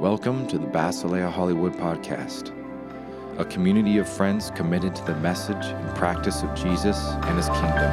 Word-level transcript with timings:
Welcome 0.00 0.46
to 0.46 0.58
the 0.58 0.66
Basilea 0.68 1.28
Hollywood 1.28 1.72
Podcast, 1.72 2.52
a 3.36 3.44
community 3.44 3.98
of 3.98 4.08
friends 4.08 4.52
committed 4.52 4.94
to 4.94 5.04
the 5.04 5.16
message 5.16 5.56
and 5.56 5.96
practice 5.96 6.44
of 6.44 6.54
Jesus 6.54 7.04
and 7.04 7.36
his 7.36 7.48
kingdom. 7.48 7.90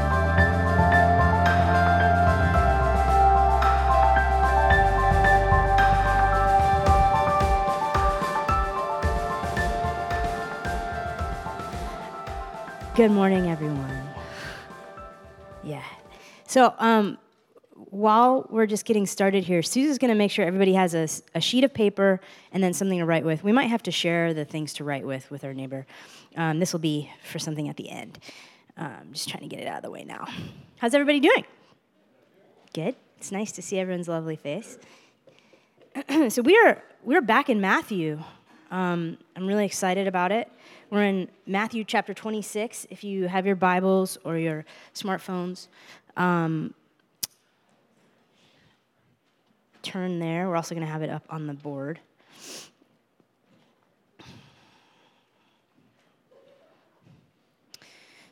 Good 12.96 13.10
morning, 13.10 13.50
everyone. 13.50 14.08
Yeah. 15.64 15.82
So, 16.46 16.76
um, 16.78 17.15
while 17.96 18.46
we're 18.50 18.66
just 18.66 18.84
getting 18.84 19.06
started 19.06 19.46
here, 19.46 19.64
Susan's 19.64 19.98
going 19.98 20.10
to 20.10 20.18
make 20.18 20.30
sure 20.30 20.46
everybody 20.46 20.74
has 20.74 20.94
a 20.94 21.40
sheet 21.40 21.64
of 21.64 21.74
paper 21.74 22.20
and 22.52 22.62
then 22.62 22.74
something 22.74 23.00
to 23.00 23.06
write 23.06 23.24
with. 23.24 23.42
We 23.42 23.54
might 23.54 23.68
have 23.68 23.82
to 23.84 23.92
share 23.92 24.34
the 24.34 24.44
things 24.44 24.74
to 24.74 24.84
write 24.84 25.06
with 25.06 25.32
with 25.32 25.46
our 25.46 25.54
neighbor. 25.54 25.88
Um, 26.36 26.60
this 26.60 26.74
will 26.74 26.82
be 26.82 27.10
for 27.24 27.40
something 27.40 27.70
at 27.70 27.78
the 27.78 27.90
end. 27.90 28.20
Um, 28.76 29.12
just 29.14 29.30
trying 29.30 29.44
to 29.44 29.48
get 29.48 29.62
it 29.62 29.68
out 29.68 29.78
of 29.78 29.84
the 29.84 29.92
way 29.92 30.04
now. 30.04 30.28
How's 30.78 30.94
everybody 30.94 31.22
doing? 31.22 31.46
Good. 32.74 32.98
It's 33.18 33.32
nice 33.32 33.54
to 33.54 33.62
see 33.62 33.80
everyone's 33.80 34.10
lovely 34.10 34.36
face. 34.36 34.78
so 36.28 36.42
we 36.42 36.58
are 36.58 36.84
we're 37.06 37.22
back 37.22 37.50
in 37.50 37.62
Matthew. 37.62 38.22
Um, 38.72 39.18
I'm 39.38 39.48
really 39.48 39.66
excited 39.66 40.06
about 40.06 40.34
it. 40.34 40.52
We're 40.90 41.06
in 41.06 41.30
Matthew 41.48 41.86
chapter 41.86 42.14
26. 42.14 42.88
If 42.90 43.06
you 43.06 43.30
have 43.30 43.46
your 43.46 43.56
Bibles 43.56 44.18
or 44.26 44.38
your 44.38 44.66
smartphones, 44.94 45.68
um, 46.18 46.74
turn 49.86 50.20
there. 50.20 50.50
We're 50.50 50.56
also 50.56 50.74
going 50.74 50.86
to 50.86 50.92
have 50.92 51.04
it 51.04 51.10
up 51.10 51.24
on 51.30 51.46
the 51.46 51.54
board. 51.54 52.00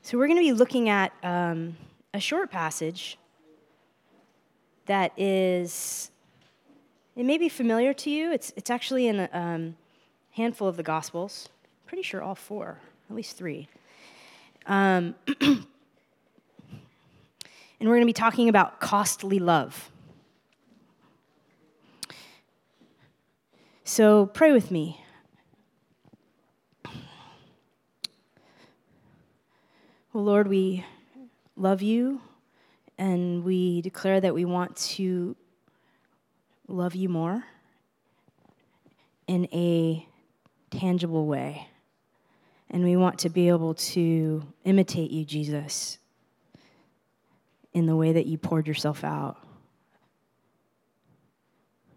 So 0.01 0.17
we're 0.17 0.27
going 0.27 0.39
to 0.39 0.43
be 0.43 0.51
looking 0.51 0.89
at 0.89 1.13
um, 1.21 1.77
a 2.13 2.19
short 2.19 2.49
passage 2.51 3.17
that 4.87 5.13
is 5.17 6.11
it 7.15 7.25
may 7.25 7.37
be 7.37 7.47
familiar 7.47 7.93
to 7.93 8.09
you. 8.09 8.31
It's, 8.31 8.51
it's 8.55 8.71
actually 8.71 9.07
in 9.07 9.19
a 9.19 9.29
um, 9.31 9.75
handful 10.31 10.67
of 10.67 10.75
the 10.75 10.83
Gospels. 10.83 11.49
Pretty 11.85 12.01
sure 12.01 12.23
all 12.23 12.35
four, 12.35 12.79
at 13.09 13.15
least 13.15 13.37
three. 13.37 13.67
Um, 14.65 15.13
and 15.41 15.65
we're 17.79 17.95
going 17.95 18.01
to 18.01 18.05
be 18.07 18.13
talking 18.13 18.49
about 18.49 18.79
costly 18.79 19.37
love. 19.37 19.91
So 23.85 24.27
pray 24.27 24.53
with 24.53 24.71
me. 24.71 25.03
Well, 30.13 30.23
Lord, 30.23 30.47
we 30.47 30.85
love 31.57 31.81
you 31.81 32.21
and 32.97 33.43
we 33.43 33.81
declare 33.81 34.21
that 34.21 34.33
we 34.33 34.45
want 34.45 34.77
to 34.77 35.35
love 36.69 36.95
you 36.95 37.09
more 37.09 37.43
in 39.27 39.49
a 39.51 40.07
tangible 40.71 41.25
way. 41.25 41.67
And 42.69 42.85
we 42.85 42.95
want 42.95 43.19
to 43.19 43.29
be 43.29 43.49
able 43.49 43.73
to 43.73 44.43
imitate 44.63 45.11
you, 45.11 45.25
Jesus, 45.25 45.97
in 47.73 47.85
the 47.85 47.97
way 47.97 48.13
that 48.13 48.27
you 48.27 48.37
poured 48.37 48.65
yourself 48.65 49.03
out 49.03 49.37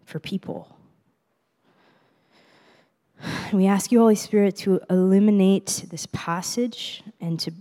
for 0.05 0.19
people. 0.19 0.76
We 3.53 3.65
ask 3.65 3.91
you, 3.91 3.99
Holy 3.99 4.15
Spirit, 4.15 4.55
to 4.57 4.81
illuminate 4.89 5.85
this 5.89 6.07
passage 6.11 7.03
and 7.21 7.39
to 7.39 7.51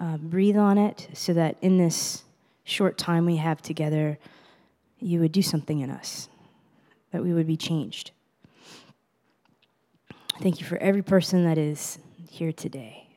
uh, 0.00 0.16
breathe 0.16 0.56
on 0.56 0.78
it 0.78 1.08
so 1.12 1.32
that 1.34 1.56
in 1.60 1.78
this 1.78 2.24
short 2.64 2.98
time 2.98 3.26
we 3.26 3.36
have 3.36 3.60
together, 3.62 4.18
you 4.98 5.20
would 5.20 5.32
do 5.32 5.42
something 5.42 5.80
in 5.80 5.90
us, 5.90 6.28
that 7.12 7.22
we 7.22 7.32
would 7.32 7.46
be 7.46 7.56
changed. 7.56 8.12
Thank 10.40 10.60
you 10.60 10.66
for 10.66 10.78
every 10.78 11.02
person 11.02 11.44
that 11.44 11.58
is 11.58 11.98
here 12.30 12.52
today. 12.52 13.08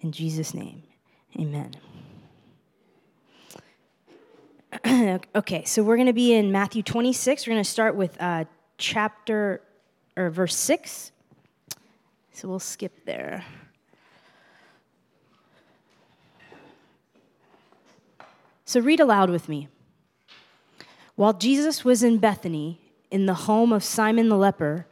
In 0.00 0.12
Jesus' 0.12 0.54
name, 0.54 0.84
amen. 1.38 1.74
okay, 5.34 5.64
so 5.64 5.82
we're 5.82 5.96
going 5.96 6.06
to 6.06 6.12
be 6.12 6.34
in 6.34 6.52
Matthew 6.52 6.82
26. 6.82 7.46
We're 7.46 7.54
going 7.54 7.64
to 7.64 7.68
start 7.68 7.96
with 7.96 8.16
uh, 8.20 8.44
chapter 8.76 9.60
or 10.18 10.30
verse 10.30 10.56
6. 10.56 11.12
So 12.32 12.48
we'll 12.48 12.58
skip 12.58 13.04
there. 13.04 13.44
So 18.64 18.80
read 18.80 19.00
aloud 19.00 19.30
with 19.30 19.48
me. 19.48 19.68
While 21.14 21.32
Jesus 21.32 21.84
was 21.84 22.02
in 22.02 22.18
Bethany, 22.18 22.80
in 23.10 23.26
the 23.26 23.34
home 23.34 23.72
of 23.72 23.82
Simon 23.82 24.28
the 24.28 24.36
leper, 24.36 24.86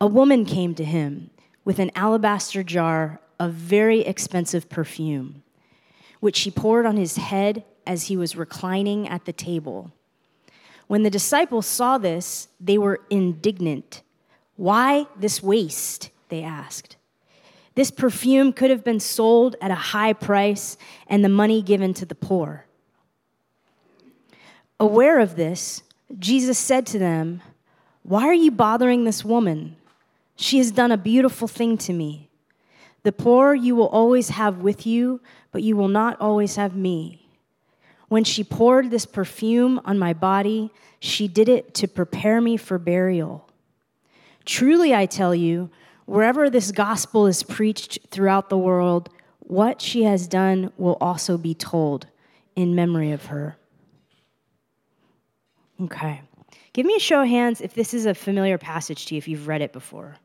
a 0.00 0.06
woman 0.06 0.44
came 0.44 0.74
to 0.76 0.84
him 0.84 1.30
with 1.64 1.78
an 1.78 1.90
alabaster 1.94 2.62
jar 2.62 3.20
of 3.38 3.52
very 3.52 4.00
expensive 4.00 4.70
perfume, 4.70 5.42
which 6.20 6.36
she 6.36 6.50
poured 6.50 6.86
on 6.86 6.96
his 6.96 7.16
head 7.16 7.64
as 7.86 8.04
he 8.04 8.16
was 8.16 8.36
reclining 8.36 9.08
at 9.08 9.24
the 9.24 9.32
table. 9.32 9.92
When 10.86 11.02
the 11.02 11.10
disciples 11.10 11.66
saw 11.66 11.98
this, 11.98 12.48
they 12.58 12.78
were 12.78 13.00
indignant. 13.10 14.02
Why 14.58 15.06
this 15.16 15.40
waste? 15.40 16.10
They 16.30 16.42
asked. 16.42 16.96
This 17.76 17.92
perfume 17.92 18.52
could 18.52 18.70
have 18.70 18.82
been 18.82 18.98
sold 18.98 19.54
at 19.60 19.70
a 19.70 19.76
high 19.76 20.12
price 20.12 20.76
and 21.06 21.24
the 21.24 21.28
money 21.28 21.62
given 21.62 21.94
to 21.94 22.04
the 22.04 22.16
poor. 22.16 22.66
Aware 24.80 25.20
of 25.20 25.36
this, 25.36 25.82
Jesus 26.18 26.58
said 26.58 26.86
to 26.86 26.98
them, 26.98 27.40
Why 28.02 28.24
are 28.24 28.34
you 28.34 28.50
bothering 28.50 29.04
this 29.04 29.24
woman? 29.24 29.76
She 30.34 30.58
has 30.58 30.72
done 30.72 30.90
a 30.90 30.96
beautiful 30.96 31.46
thing 31.46 31.78
to 31.78 31.92
me. 31.92 32.28
The 33.04 33.12
poor 33.12 33.54
you 33.54 33.76
will 33.76 33.88
always 33.88 34.30
have 34.30 34.58
with 34.58 34.88
you, 34.88 35.20
but 35.52 35.62
you 35.62 35.76
will 35.76 35.88
not 35.88 36.20
always 36.20 36.56
have 36.56 36.74
me. 36.74 37.28
When 38.08 38.24
she 38.24 38.42
poured 38.42 38.90
this 38.90 39.06
perfume 39.06 39.80
on 39.84 40.00
my 40.00 40.14
body, 40.14 40.72
she 40.98 41.28
did 41.28 41.48
it 41.48 41.74
to 41.74 41.86
prepare 41.86 42.40
me 42.40 42.56
for 42.56 42.76
burial. 42.76 43.47
Truly, 44.44 44.94
I 44.94 45.06
tell 45.06 45.34
you, 45.34 45.70
wherever 46.06 46.48
this 46.48 46.72
gospel 46.72 47.26
is 47.26 47.42
preached 47.42 47.98
throughout 48.10 48.48
the 48.48 48.58
world, 48.58 49.10
what 49.40 49.80
she 49.80 50.04
has 50.04 50.26
done 50.26 50.72
will 50.76 50.96
also 51.00 51.38
be 51.38 51.54
told 51.54 52.06
in 52.56 52.74
memory 52.74 53.12
of 53.12 53.26
her. 53.26 53.56
Okay. 55.80 56.22
Give 56.72 56.86
me 56.86 56.96
a 56.96 57.00
show 57.00 57.22
of 57.22 57.28
hands 57.28 57.60
if 57.60 57.74
this 57.74 57.94
is 57.94 58.06
a 58.06 58.14
familiar 58.14 58.58
passage 58.58 59.06
to 59.06 59.14
you, 59.14 59.18
if 59.18 59.28
you've 59.28 59.48
read 59.48 59.62
it 59.62 59.72
before. 59.72 60.16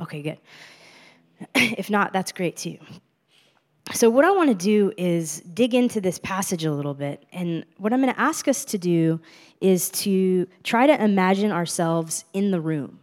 Okay, 0.00 0.22
good. 0.22 0.38
If 1.54 1.90
not, 1.90 2.12
that's 2.12 2.32
great 2.32 2.56
too. 2.56 2.78
So, 3.92 4.10
what 4.10 4.24
I 4.24 4.32
want 4.32 4.48
to 4.48 4.54
do 4.54 4.92
is 4.96 5.40
dig 5.40 5.74
into 5.74 6.00
this 6.00 6.18
passage 6.18 6.64
a 6.64 6.72
little 6.72 6.94
bit. 6.94 7.24
And 7.32 7.64
what 7.76 7.92
I'm 7.92 8.00
going 8.00 8.12
to 8.12 8.20
ask 8.20 8.48
us 8.48 8.64
to 8.66 8.78
do 8.78 9.20
is 9.60 9.90
to 9.90 10.48
try 10.64 10.86
to 10.86 11.02
imagine 11.02 11.52
ourselves 11.52 12.24
in 12.32 12.50
the 12.50 12.60
room. 12.60 12.98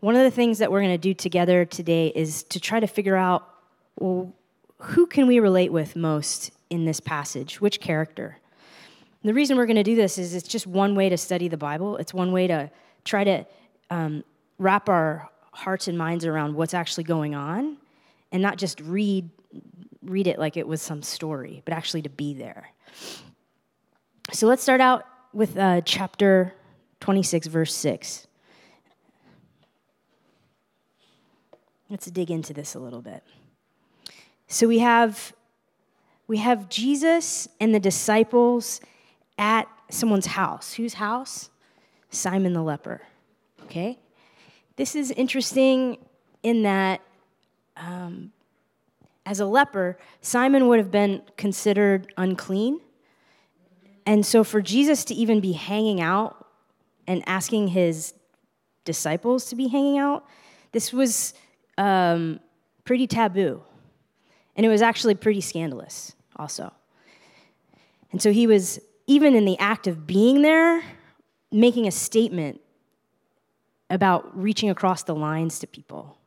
One 0.00 0.14
of 0.14 0.22
the 0.22 0.30
things 0.30 0.58
that 0.58 0.70
we're 0.70 0.80
going 0.80 0.94
to 0.94 0.98
do 0.98 1.12
together 1.12 1.64
today 1.64 2.12
is 2.14 2.44
to 2.44 2.60
try 2.60 2.78
to 2.78 2.86
figure 2.86 3.16
out 3.16 3.48
well, 3.98 4.32
who 4.78 5.06
can 5.06 5.26
we 5.26 5.40
relate 5.40 5.72
with 5.72 5.96
most 5.96 6.52
in 6.70 6.84
this 6.84 7.00
passage? 7.00 7.60
Which 7.60 7.80
character? 7.80 8.38
The 9.24 9.34
reason 9.34 9.56
we're 9.56 9.66
going 9.66 9.76
to 9.76 9.82
do 9.82 9.96
this 9.96 10.16
is 10.16 10.34
it's 10.34 10.46
just 10.46 10.68
one 10.68 10.94
way 10.94 11.08
to 11.08 11.16
study 11.16 11.48
the 11.48 11.56
Bible. 11.56 11.96
It's 11.96 12.14
one 12.14 12.30
way 12.30 12.46
to 12.46 12.70
try 13.04 13.24
to 13.24 13.46
um, 13.90 14.22
wrap 14.58 14.88
our 14.88 15.28
hearts 15.50 15.88
and 15.88 15.98
minds 15.98 16.24
around 16.24 16.54
what's 16.54 16.74
actually 16.74 17.02
going 17.02 17.34
on 17.34 17.78
and 18.30 18.40
not 18.40 18.56
just 18.56 18.80
read 18.80 19.28
read 20.04 20.28
it 20.28 20.38
like 20.38 20.56
it 20.56 20.66
was 20.66 20.80
some 20.80 21.02
story, 21.02 21.60
but 21.64 21.74
actually 21.74 22.02
to 22.02 22.08
be 22.08 22.32
there. 22.32 22.70
So 24.32 24.46
let's 24.46 24.62
start 24.62 24.80
out 24.80 25.04
with 25.32 25.58
uh, 25.58 25.80
chapter 25.80 26.54
26, 27.00 27.48
verse 27.48 27.74
6. 27.74 28.27
Let's 31.90 32.06
dig 32.06 32.30
into 32.30 32.52
this 32.52 32.74
a 32.74 32.78
little 32.78 33.00
bit. 33.02 33.22
So 34.46 34.66
we 34.66 34.78
have 34.78 35.32
we 36.26 36.38
have 36.38 36.68
Jesus 36.68 37.48
and 37.58 37.74
the 37.74 37.80
disciples 37.80 38.80
at 39.38 39.66
someone's 39.90 40.26
house. 40.26 40.74
Whose 40.74 40.94
house? 40.94 41.48
Simon 42.10 42.52
the 42.52 42.62
leper. 42.62 43.02
Okay? 43.64 43.98
This 44.76 44.94
is 44.94 45.10
interesting 45.12 45.98
in 46.42 46.62
that 46.62 47.00
um, 47.76 48.32
as 49.24 49.40
a 49.40 49.46
leper, 49.46 49.98
Simon 50.20 50.68
would 50.68 50.78
have 50.78 50.90
been 50.90 51.22
considered 51.36 52.12
unclean. 52.16 52.80
And 54.06 54.24
so 54.24 54.44
for 54.44 54.60
Jesus 54.60 55.04
to 55.04 55.14
even 55.14 55.40
be 55.40 55.52
hanging 55.52 56.00
out 56.00 56.46
and 57.06 57.22
asking 57.26 57.68
his 57.68 58.14
disciples 58.84 59.46
to 59.46 59.56
be 59.56 59.68
hanging 59.68 59.98
out, 59.98 60.26
this 60.72 60.92
was 60.92 61.34
um, 61.78 62.40
pretty 62.84 63.06
taboo. 63.06 63.62
And 64.56 64.66
it 64.66 64.68
was 64.68 64.82
actually 64.82 65.14
pretty 65.14 65.40
scandalous, 65.40 66.14
also. 66.36 66.72
And 68.12 68.20
so 68.20 68.32
he 68.32 68.46
was, 68.46 68.80
even 69.06 69.34
in 69.34 69.44
the 69.44 69.58
act 69.58 69.86
of 69.86 70.06
being 70.06 70.42
there, 70.42 70.82
making 71.50 71.86
a 71.86 71.90
statement 71.90 72.60
about 73.88 74.36
reaching 74.36 74.68
across 74.68 75.04
the 75.04 75.14
lines 75.14 75.60
to 75.60 75.66
people. 75.66 76.18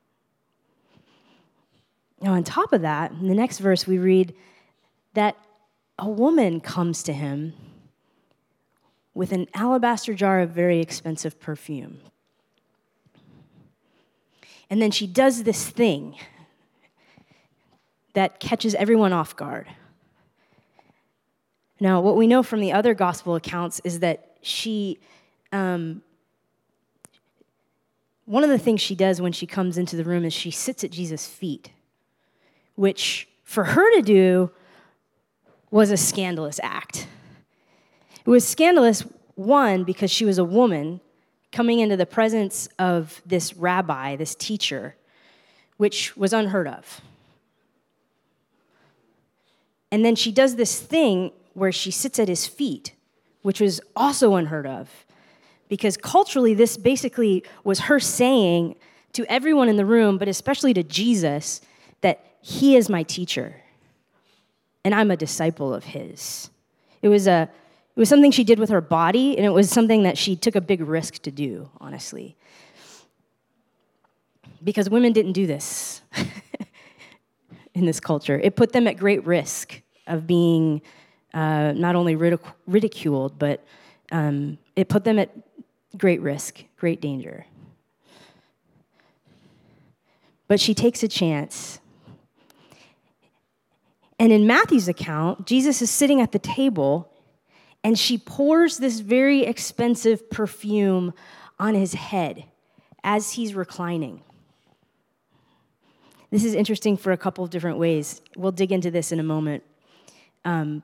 Now, 2.22 2.34
on 2.34 2.44
top 2.44 2.72
of 2.72 2.82
that, 2.82 3.12
in 3.12 3.28
the 3.28 3.36
next 3.36 3.60
verse, 3.60 3.86
we 3.86 3.98
read 3.98 4.34
that 5.14 5.36
a 6.00 6.08
woman 6.08 6.62
comes 6.62 7.04
to 7.04 7.14
him 7.14 7.54
with 9.14 9.32
an 9.32 9.48
alabaster 9.54 10.14
jar 10.14 10.40
of 10.40 10.52
very 10.52 10.80
expensive 10.80 11.40
perfume. 11.40 12.00
And 14.72 14.82
then 14.82 14.90
she 14.90 15.06
does 15.06 15.44
this 15.44 15.70
thing 15.70 16.16
that 18.14 18.40
catches 18.40 18.74
everyone 18.76 19.12
off 19.12 19.36
guard. 19.36 19.68
Now, 21.82 22.00
what 22.00 22.16
we 22.16 22.26
know 22.26 22.42
from 22.42 22.62
the 22.62 22.72
other 22.72 22.94
gospel 22.94 23.36
accounts 23.36 23.82
is 23.84 24.00
that 24.00 24.38
she, 24.42 24.98
um, 25.52 26.02
one 28.26 28.46
of 28.46 28.50
the 28.50 28.58
things 28.58 28.80
she 28.80 28.96
does 28.96 29.20
when 29.20 29.34
she 29.34 29.46
comes 29.46 29.78
into 29.78 29.98
the 29.98 30.06
room 30.06 30.24
is 30.24 30.32
she 30.32 30.52
sits 30.52 30.86
at 30.86 30.92
Jesus' 30.92 31.28
feet, 31.28 31.72
which 32.76 33.28
for 33.44 33.66
her 33.66 33.96
to 33.96 34.02
do 34.02 34.52
was 35.70 35.92
a 35.92 35.98
scandalous 35.98 36.62
act. 36.64 37.08
It 38.26 38.30
was 38.30 38.48
scandalous, 38.48 39.04
one, 39.36 39.84
because 39.84 40.12
she 40.12 40.24
was 40.24 40.38
a 40.38 40.46
woman 40.46 41.02
coming 41.52 41.80
into 41.80 41.98
the 41.98 42.06
presence 42.06 42.68
of 42.80 43.22
this 43.26 43.56
rabbi, 43.56 44.16
this 44.16 44.36
teacher, 44.36 44.96
which 45.78 46.16
was 46.16 46.34
unheard 46.34 46.68
of. 46.68 47.02
And 49.92 50.06
then 50.06 50.16
she 50.16 50.32
does 50.32 50.56
this 50.56 50.80
thing 50.80 51.32
where 51.54 51.72
she 51.72 51.92
sits 51.92 52.18
at 52.20 52.28
his 52.28 52.48
feet, 52.48 52.94
which 53.42 53.60
was 53.60 53.82
also 53.96 54.36
unheard 54.36 54.66
of. 54.66 55.06
Because 55.68 55.98
culturally, 55.98 56.54
this 56.54 56.78
basically 56.78 57.44
was 57.64 57.82
her 57.82 58.00
saying 58.00 58.76
to 59.14 59.26
everyone 59.26 59.68
in 59.68 59.76
the 59.76 59.86
room, 59.86 60.18
but 60.18 60.28
especially 60.28 60.74
to 60.74 60.84
Jesus, 60.84 61.62
that 62.02 62.26
he 62.42 62.78
is 62.78 62.90
my 62.90 63.04
teacher 63.04 63.62
and 64.84 64.96
I'm 64.96 65.12
a 65.12 65.18
disciple 65.18 65.74
of 65.74 65.84
his. 65.84 66.50
It 67.02 67.10
was 67.10 67.28
a 67.28 67.50
it 67.96 68.00
was 68.00 68.08
something 68.08 68.32
she 68.32 68.46
did 68.46 68.58
with 68.58 68.70
her 68.70 68.80
body, 68.80 69.36
and 69.38 69.46
it 69.46 69.50
was 69.50 69.70
something 69.70 70.04
that 70.04 70.18
she 70.18 70.36
took 70.36 70.56
a 70.56 70.62
big 70.62 70.80
risk 70.82 71.22
to 71.24 71.32
do, 71.32 71.70
honestly. 71.82 72.38
Because 74.64 74.90
women 74.90 75.12
didn't 75.12 75.34
do 75.34 75.46
this 75.46 76.02
in 77.74 77.86
this 77.86 78.00
culture. 78.00 78.40
It 78.40 78.56
put 78.56 78.72
them 78.72 78.88
at 78.88 78.98
great 78.98 79.26
risk 79.26 79.82
of 80.08 80.26
being 80.26 80.82
uh, 81.34 81.74
not 81.76 81.96
only 81.96 82.16
ridic- 82.16 82.54
ridiculed, 82.66 83.38
but 83.38 83.66
um, 84.12 84.58
it 84.76 84.88
put 84.88 85.04
them 85.04 85.20
at 85.20 85.30
great 85.98 86.22
risk, 86.22 86.64
great 86.78 87.02
danger. 87.02 87.46
But 90.48 90.62
she 90.62 90.74
takes 90.74 91.04
a 91.04 91.08
chance. 91.10 91.80
And 94.18 94.32
in 94.32 94.48
Matthew's 94.48 94.88
account, 94.88 95.46
Jesus 95.46 95.82
is 95.82 95.90
sitting 95.92 96.22
at 96.22 96.32
the 96.32 96.40
table 96.40 97.11
and 97.84 97.98
she 97.98 98.18
pours 98.18 98.78
this 98.78 99.00
very 99.00 99.44
expensive 99.44 100.30
perfume 100.30 101.14
on 101.60 101.74
his 101.74 101.94
head 101.94 102.46
as 103.04 103.34
he's 103.34 103.56
reclining. 103.56 104.22
This 106.30 106.44
is 106.46 106.54
interesting 106.54 106.96
for 106.96 107.12
a 107.12 107.18
couple 107.18 107.44
of 107.44 107.50
different 107.50 107.78
ways. 107.78 108.22
We'll 108.38 108.52
dig 108.52 108.72
into 108.72 108.90
this 108.90 109.12
in 109.12 109.20
a 109.20 109.24
moment. 109.24 109.64
Um, 110.46 110.82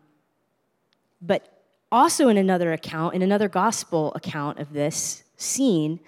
but 1.21 1.63
also, 1.91 2.27
in 2.27 2.37
another 2.37 2.73
account, 2.73 3.15
in 3.15 3.21
another 3.21 3.47
gospel 3.47 4.11
account 4.13 4.59
of 4.59 4.73
this 4.73 5.23
scene, 5.37 5.99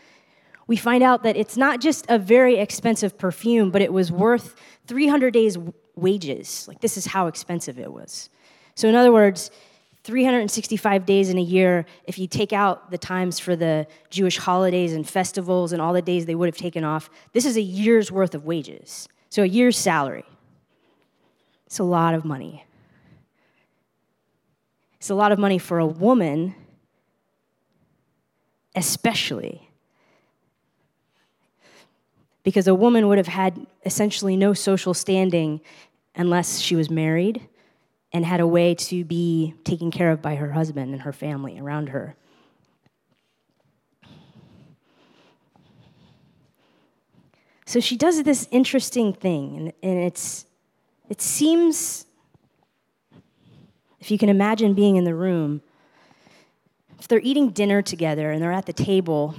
we 0.68 0.75
find 0.75 1.01
out 1.01 1.24
that 1.24 1.38
it's 1.38 1.56
not 1.56 1.80
just 1.80 2.06
a 2.09 2.19
very 2.19 2.57
expensive 2.57 3.18
perfume, 3.18 3.71
but 3.71 3.81
it 3.81 3.94
was 3.94 4.12
worth 4.12 4.56
300 4.88 5.33
days' 5.33 5.57
wages. 5.95 6.68
Like, 6.68 6.81
this 6.81 6.97
is 6.97 7.07
how 7.07 7.27
expensive 7.27 7.80
it 7.80 7.92
was. 7.92 8.30
So, 8.75 8.89
in 8.89 8.95
other 8.95 9.12
words, 9.12 9.51
365 10.09 11.06
days 11.06 11.29
in 11.29 11.38
a 11.38 11.41
year, 11.41 11.85
if 12.06 12.17
you 12.17 12.25
take 12.25 12.51
out 12.51 12.89
the 12.89 12.97
times 12.97 13.38
for 13.38 13.56
the 13.56 13.85
Jewish 14.09 14.39
holidays 14.39 14.94
and 14.94 15.07
festivals 15.07 15.71
and 15.71 15.79
all 15.79 15.94
the 15.94 16.01
days 16.01 16.25
they 16.25 16.33
would 16.33 16.47
have 16.47 16.57
taken 16.57 16.83
off, 16.83 17.11
this 17.33 17.45
is 17.45 17.56
a 17.56 17.61
year's 17.61 18.11
worth 18.11 18.33
of 18.33 18.44
wages. 18.44 19.07
So 19.29 19.44
a 19.44 19.45
year's 19.45 19.77
salary. 19.77 20.25
It's 21.67 21.77
a 21.77 21.83
lot 21.83 22.15
of 22.15 22.25
money. 22.25 22.65
It's 24.95 25.11
a 25.11 25.15
lot 25.15 25.31
of 25.31 25.38
money 25.38 25.59
for 25.59 25.77
a 25.77 25.85
woman, 25.85 26.56
especially. 28.75 29.69
Because 32.41 32.67
a 32.67 32.73
woman 32.73 33.07
would 33.07 33.19
have 33.19 33.27
had 33.27 33.67
essentially 33.85 34.35
no 34.35 34.56
social 34.56 34.95
standing 34.95 35.61
unless 36.15 36.57
she 36.61 36.75
was 36.75 36.89
married 36.89 37.47
and 38.11 38.25
had 38.25 38.39
a 38.39 38.47
way 38.47 38.73
to 38.73 39.03
be 39.03 39.53
taken 39.63 39.91
care 39.91 40.11
of 40.11 40.21
by 40.21 40.35
her 40.35 40.51
husband 40.51 40.94
and 40.94 41.03
her 41.03 41.13
family 41.13 41.59
around 41.59 41.89
her. 41.89 42.15
So 47.65 47.79
she 47.79 47.97
does 47.97 48.23
this 48.23 48.47
interesting 48.50 49.13
thing, 49.13 49.56
and, 49.56 49.73
and 49.83 50.00
it's, 50.00 50.47
it 51.07 51.21
seems, 51.21 52.07
if 54.00 54.09
you 54.09 54.17
can 54.17 54.27
imagine 54.27 54.73
being 54.73 54.95
in 54.95 55.03
the 55.03 55.13
room, 55.13 55.61
if 57.00 57.07
they're 57.07 57.21
eating 57.21 57.50
dinner 57.50 57.83
together 57.83 58.31
and 58.31 58.41
they're 58.41 58.51
at 58.51 58.65
the 58.65 58.73
table, 58.73 59.35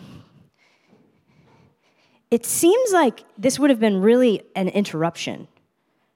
it 2.30 2.46
seems 2.46 2.92
like 2.92 3.24
this 3.36 3.58
would 3.58 3.68
have 3.68 3.80
been 3.80 4.00
really 4.00 4.44
an 4.54 4.68
interruption 4.68 5.48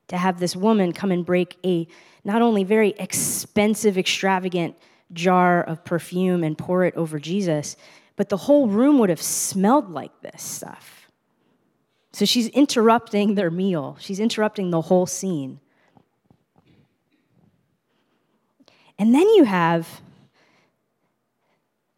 to 0.08 0.16
have 0.16 0.38
this 0.38 0.54
woman 0.54 0.92
come 0.92 1.10
and 1.10 1.24
break 1.24 1.56
a 1.64 1.86
not 2.24 2.42
only 2.42 2.64
very 2.64 2.90
expensive, 2.98 3.98
extravagant 3.98 4.76
jar 5.12 5.62
of 5.62 5.84
perfume 5.84 6.42
and 6.42 6.56
pour 6.56 6.84
it 6.84 6.94
over 6.94 7.18
Jesus, 7.18 7.76
but 8.16 8.28
the 8.28 8.36
whole 8.36 8.68
room 8.68 8.98
would 8.98 9.10
have 9.10 9.22
smelled 9.22 9.90
like 9.90 10.20
this 10.20 10.42
stuff. 10.42 11.10
So 12.12 12.24
she's 12.24 12.48
interrupting 12.48 13.34
their 13.34 13.50
meal, 13.50 13.96
she's 13.98 14.20
interrupting 14.20 14.70
the 14.70 14.82
whole 14.82 15.06
scene. 15.06 15.60
And 18.98 19.14
then 19.14 19.28
you 19.30 19.44
have 19.44 20.00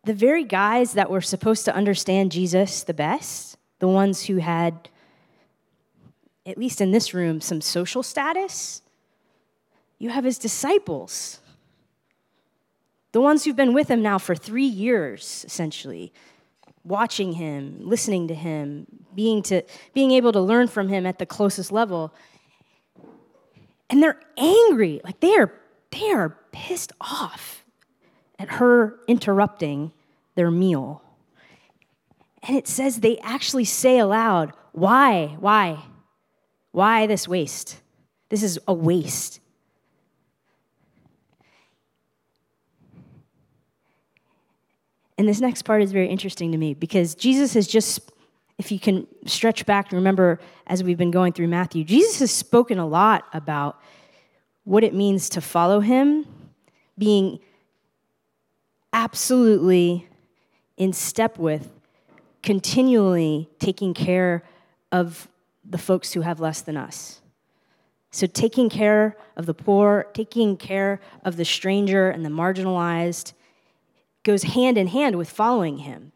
the 0.05 0.15
very 0.15 0.45
guys 0.45 0.95
that 0.95 1.11
were 1.11 1.21
supposed 1.21 1.65
to 1.67 1.75
understand 1.75 2.33
Jesus 2.33 2.83
the 2.83 2.95
best, 2.95 3.59
the 3.81 3.89
ones 3.89 4.25
who 4.25 4.39
had, 4.39 4.89
at 6.47 6.57
least 6.57 6.81
in 6.81 6.93
this 6.93 7.13
room, 7.13 7.41
some 7.41 7.61
social 7.61 8.03
status, 8.03 8.81
you 9.99 10.11
have 10.11 10.25
his 10.25 10.39
disciples, 10.39 11.41
the 13.13 13.21
ones 13.21 13.45
who've 13.45 13.57
been 13.57 13.75
with 13.75 13.89
him 13.89 14.03
now 14.03 14.19
for 14.19 14.35
three 14.35 14.67
years, 14.67 15.45
essentially, 15.47 16.13
watching 16.85 17.33
him, 17.33 17.79
listening 17.81 18.29
to 18.29 18.35
him, 18.35 18.87
being, 19.15 19.43
to, 19.43 19.63
being 19.93 20.13
able 20.13 20.33
to 20.33 20.41
learn 20.41 20.69
from 20.69 20.89
him 20.89 21.05
at 21.05 21.19
the 21.19 21.27
closest 21.27 21.73
level. 21.73 22.15
And 23.91 24.03
they're 24.03 24.21
angry. 24.37 25.01
Like 25.03 25.21
they 25.21 25.35
are, 25.35 25.53
they 25.91 26.11
are 26.13 26.37
pissed 26.53 26.93
off 27.01 27.65
at 28.39 28.51
her 28.53 29.01
interrupting 29.09 29.93
their 30.35 30.51
meal. 30.51 31.03
And 32.43 32.57
it 32.57 32.69
says 32.69 33.01
they 33.01 33.19
actually 33.19 33.65
say 33.65 33.99
aloud, 33.99 34.53
Why? 34.73 35.37
Why? 35.41 35.83
Why 36.77 37.07
this 37.07 37.27
waste? 37.27 37.81
This 38.29 38.43
is 38.43 38.59
a 38.69 38.75
waste. 38.75 39.41
And 45.17 45.27
this 45.27 45.41
next 45.41 45.63
part 45.63 45.81
is 45.81 45.91
very 45.91 46.07
interesting 46.07 46.53
to 46.53 46.59
me 46.59 46.75
because 46.75 47.15
Jesus 47.15 47.55
has 47.55 47.67
just, 47.67 48.13
if 48.59 48.71
you 48.71 48.79
can 48.79 49.07
stretch 49.25 49.65
back 49.65 49.87
and 49.91 49.97
remember 49.97 50.39
as 50.67 50.85
we've 50.85 50.99
been 50.99 51.11
going 51.11 51.33
through 51.33 51.49
Matthew, 51.49 51.83
Jesus 51.83 52.19
has 52.19 52.31
spoken 52.31 52.79
a 52.79 52.87
lot 52.87 53.25
about 53.33 53.81
what 54.65 54.85
it 54.85 54.93
means 54.93 55.31
to 55.31 55.41
follow 55.41 55.81
him, 55.81 56.27
being 56.99 57.39
absolutely 58.93 60.07
in 60.77 60.93
step 60.93 61.39
with, 61.39 61.71
continually 62.43 63.49
taking 63.59 63.95
care 63.95 64.43
of 64.93 65.27
the 65.69 65.79
folks 65.79 66.13
who 66.13 66.21
have 66.23 66.41
less 66.41 66.61
than 66.61 66.77
us. 66.77 67.21
So, 68.11 68.27
taking 68.27 68.69
care 68.69 69.17
of 69.37 69.47
the 69.47 69.55
poor, 69.55 70.07
taking 70.15 70.57
care 70.57 71.01
of 71.25 71.37
the 71.37 71.45
stranger 71.45 72.09
and 72.09 72.25
the 72.25 72.31
marginalized 72.31 73.33
goes 74.23 74.43
hand 74.43 74.79
in 74.79 74.89
hand 74.89 75.17
with 75.17 75.29
following 75.29 75.79
him. 75.79 76.13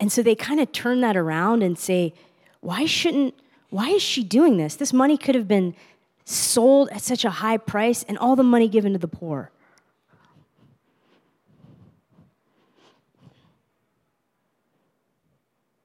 And 0.00 0.10
so 0.10 0.22
they 0.22 0.34
kind 0.34 0.58
of 0.58 0.72
turn 0.72 1.00
that 1.02 1.16
around 1.16 1.62
and 1.62 1.78
say, 1.78 2.12
why 2.60 2.86
shouldn't, 2.86 3.34
why 3.70 3.90
is 3.90 4.02
she 4.02 4.24
doing 4.24 4.56
this? 4.56 4.74
This 4.74 4.92
money 4.92 5.16
could 5.16 5.34
have 5.34 5.46
been 5.46 5.76
sold 6.24 6.88
at 6.90 7.02
such 7.02 7.24
a 7.24 7.30
high 7.30 7.56
price 7.56 8.02
and 8.04 8.18
all 8.18 8.34
the 8.34 8.42
money 8.42 8.66
given 8.66 8.92
to 8.94 8.98
the 8.98 9.06
poor. 9.06 9.52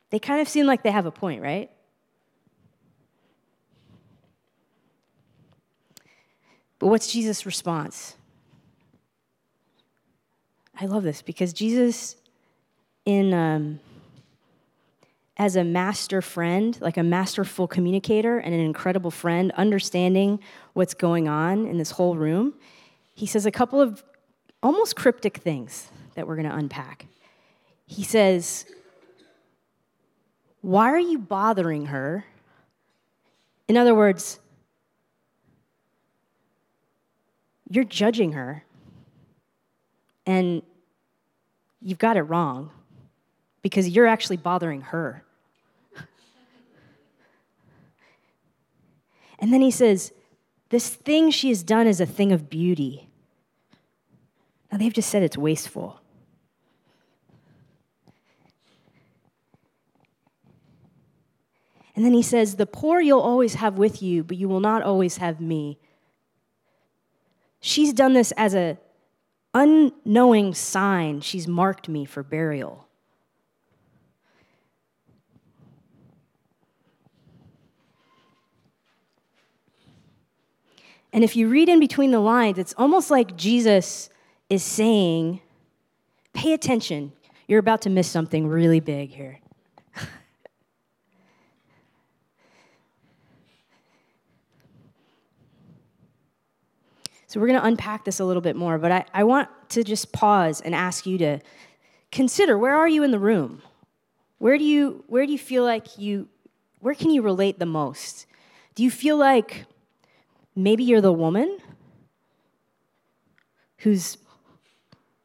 They 0.09 0.19
kind 0.19 0.41
of 0.41 0.47
seem 0.47 0.65
like 0.65 0.83
they 0.83 0.91
have 0.91 1.05
a 1.05 1.11
point, 1.11 1.41
right? 1.41 1.69
But 6.79 6.87
what's 6.87 7.11
Jesus' 7.11 7.45
response? 7.45 8.15
I 10.79 10.85
love 10.85 11.03
this 11.03 11.21
because 11.21 11.53
Jesus, 11.53 12.15
in 13.05 13.33
um, 13.33 13.79
as 15.37 15.55
a 15.55 15.63
master 15.63 16.21
friend, 16.21 16.77
like 16.81 16.97
a 16.97 17.03
masterful 17.03 17.67
communicator 17.67 18.37
and 18.37 18.53
an 18.53 18.59
incredible 18.59 19.11
friend, 19.11 19.51
understanding 19.55 20.39
what's 20.73 20.93
going 20.93 21.27
on 21.27 21.65
in 21.65 21.77
this 21.77 21.91
whole 21.91 22.15
room, 22.15 22.53
he 23.13 23.25
says 23.25 23.45
a 23.45 23.51
couple 23.51 23.81
of 23.81 24.03
almost 24.61 24.95
cryptic 24.95 25.37
things 25.37 25.89
that 26.15 26.27
we're 26.27 26.35
going 26.35 26.49
to 26.49 26.55
unpack. 26.55 27.07
He 27.85 28.03
says, 28.03 28.65
Why 30.61 30.89
are 30.91 30.99
you 30.99 31.19
bothering 31.19 31.87
her? 31.87 32.25
In 33.67 33.77
other 33.77 33.93
words, 33.93 34.39
you're 37.69 37.83
judging 37.83 38.31
her 38.33 38.63
and 40.25 40.61
you've 41.81 41.97
got 41.97 42.17
it 42.17 42.23
wrong 42.23 42.71
because 43.61 43.89
you're 43.89 44.07
actually 44.07 44.37
bothering 44.37 44.81
her. 44.81 45.23
and 49.39 49.53
then 49.53 49.61
he 49.61 49.71
says, 49.71 50.13
This 50.69 50.89
thing 50.89 51.31
she 51.31 51.49
has 51.49 51.63
done 51.63 51.87
is 51.87 51.99
a 51.99 52.05
thing 52.05 52.31
of 52.31 52.49
beauty. 52.49 53.09
Now 54.71 54.77
they've 54.77 54.93
just 54.93 55.09
said 55.09 55.23
it's 55.23 55.37
wasteful. 55.37 56.01
And 61.97 62.05
then 62.05 62.13
he 62.13 62.21
says, 62.21 62.55
The 62.55 62.67
poor 62.67 63.01
you'll 63.01 63.19
always 63.19 63.55
have 63.55 63.79
with 63.79 64.03
you, 64.03 64.23
but 64.23 64.37
you 64.37 64.47
will 64.47 64.59
not 64.59 64.83
always 64.83 65.17
have 65.17 65.41
me. 65.41 65.79
She's 67.59 67.91
done 67.91 68.13
this 68.13 68.31
as 68.37 68.53
a 68.53 68.77
unknowing 69.55 70.53
sign. 70.53 71.21
She's 71.21 71.47
marked 71.47 71.89
me 71.89 72.05
for 72.05 72.21
burial. 72.21 72.87
And 81.11 81.23
if 81.23 81.35
you 81.35 81.47
read 81.47 81.67
in 81.67 81.79
between 81.79 82.11
the 82.11 82.19
lines, 82.19 82.59
it's 82.59 82.75
almost 82.77 83.09
like 83.09 83.35
Jesus 83.35 84.11
is 84.51 84.61
saying, 84.61 85.41
Pay 86.33 86.53
attention. 86.53 87.13
You're 87.47 87.59
about 87.59 87.81
to 87.81 87.89
miss 87.89 88.07
something 88.07 88.45
really 88.45 88.81
big 88.81 89.09
here. 89.09 89.39
So 97.27 97.39
we're 97.39 97.47
going 97.47 97.59
to 97.59 97.65
unpack 97.65 98.05
this 98.05 98.19
a 98.19 98.25
little 98.25 98.41
bit 98.41 98.55
more, 98.55 98.77
but 98.77 98.91
I, 98.91 99.05
I 99.13 99.23
want 99.25 99.49
to 99.69 99.83
just 99.83 100.13
pause 100.13 100.61
and 100.61 100.73
ask 100.73 101.05
you 101.05 101.17
to 101.17 101.39
consider 102.11 102.57
where 102.57 102.75
are 102.75 102.87
you 102.87 103.03
in 103.03 103.11
the 103.11 103.19
room? 103.19 103.61
Where 104.39 104.57
do 104.57 104.63
you 104.63 105.03
where 105.07 105.25
do 105.25 105.31
you 105.31 105.37
feel 105.37 105.63
like 105.63 105.97
you 105.97 106.29
where 106.79 106.95
can 106.95 107.09
you 107.09 107.21
relate 107.21 107.59
the 107.59 107.65
most? 107.65 108.27
Do 108.75 108.83
you 108.83 108.91
feel 108.91 109.17
like 109.17 109.65
maybe 110.55 110.83
you're 110.83 111.01
the 111.01 111.11
woman 111.11 111.57
who's 113.79 114.17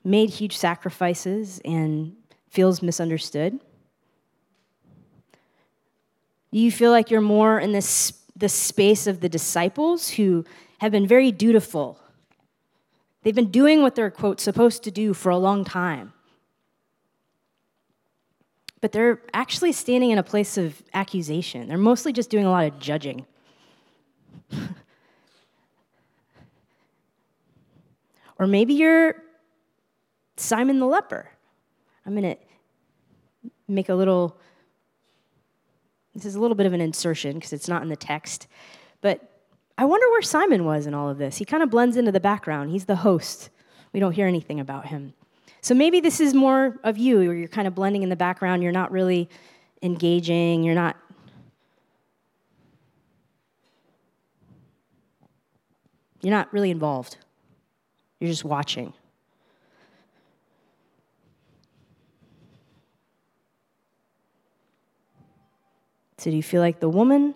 made 0.05 0.31
huge 0.31 0.57
sacrifices 0.57 1.61
and 1.65 2.17
feels 2.49 2.83
misunderstood? 2.83 3.61
Do 6.53 6.59
you 6.59 6.71
feel 6.71 6.91
like 6.91 7.11
you're 7.11 7.21
more 7.21 7.59
in 7.61 7.73
this, 7.73 8.13
this 8.37 8.53
space 8.53 9.07
of 9.07 9.21
the 9.21 9.29
disciples 9.29 10.11
who 10.11 10.45
have 10.83 10.91
been 10.91 11.07
very 11.07 11.31
dutiful. 11.31 11.97
They've 13.23 13.37
been 13.37 13.53
doing 13.53 13.83
what 13.83 13.95
they're, 13.95 14.11
quote, 14.11 14.41
supposed 14.41 14.83
to 14.83 14.91
do 14.91 15.15
for 15.15 15.31
a 15.31 15.39
long 15.39 15.65
time. 15.65 16.13
But 18.81 18.91
they're 18.91 19.23
actually 19.33 19.71
standing 19.71 20.11
in 20.11 20.19
a 20.19 20.25
place 20.25 20.59
of 20.59 20.83
accusation. 20.93 21.69
They're 21.69 21.79
mostly 21.79 22.13
just 22.13 22.31
doing 22.31 22.47
a 22.47 22.51
lot 22.51 22.65
of 22.65 22.81
judging. 22.81 23.27
or 28.41 28.49
maybe 28.49 28.75
you're 28.75 29.23
Simon 30.37 30.81
the 30.81 30.87
leper. 30.87 31.31
I'm 32.05 32.17
going 32.17 32.35
to 32.35 32.41
make 33.69 33.89
a 33.89 33.95
little, 33.95 34.37
this 36.13 36.25
is 36.25 36.35
a 36.35 36.41
little 36.41 36.57
bit 36.57 36.67
of 36.67 36.73
an 36.73 36.81
insertion 36.81 37.35
because 37.35 37.53
it's 37.53 37.69
not 37.69 37.83
in 37.83 37.89
the 37.89 37.95
text. 37.95 38.49
But 39.01 39.32
I 39.83 39.85
wonder 39.85 40.09
where 40.11 40.23
Simon 40.23 40.65
was 40.65 40.87
in 40.87 40.95
all 40.95 41.09
of 41.09 41.19
this. 41.19 41.39
He 41.39 41.45
kind 41.45 41.61
of 41.61 41.69
blends 41.69 41.97
into 41.97 42.13
the 42.13 42.21
background. 42.21 42.71
He's 42.71 42.85
the 42.85 42.95
host. 42.95 43.51
We 43.93 43.99
don't 43.99 44.13
hear 44.13 44.29
anything 44.29 44.61
about 44.61 44.87
him. 44.87 45.13
So 45.61 45.75
maybe 45.75 45.99
this 45.99 46.21
is 46.21 46.35
more 46.35 46.79
of 46.85 46.99
you, 46.99 47.17
where 47.17 47.35
you're 47.35 47.49
kind 47.49 47.67
of 47.67 47.75
blending 47.75 48.05
in 48.05 48.09
the 48.09 48.15
background. 48.15 48.63
You're 48.63 48.71
not 48.71 48.93
really 48.93 49.29
engaging. 49.83 50.63
You're 50.63 50.77
not. 50.77 50.97
You're 56.21 56.31
not 56.31 56.53
really 56.53 56.71
involved. 56.71 57.17
You're 58.21 58.31
just 58.31 58.45
watching. 58.45 58.93
So, 66.19 66.31
do 66.31 66.37
you 66.37 66.43
feel 66.45 66.61
like 66.61 66.79
the 66.79 66.89
woman 66.89 67.35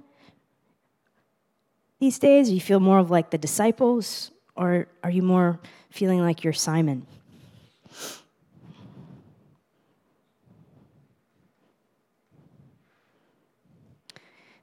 these 2.07 2.21
days? 2.21 2.47
Do 2.47 2.55
you 2.55 2.61
feel 2.61 2.79
more 2.79 3.01
of 3.01 3.11
like 3.11 3.31
the 3.31 3.39
disciples, 3.39 4.31
or 4.55 4.87
are 5.03 5.11
you 5.11 5.23
more 5.23 5.59
feeling 5.91 6.21
like 6.21 6.45
you're 6.45 6.53
Simon? 6.53 7.05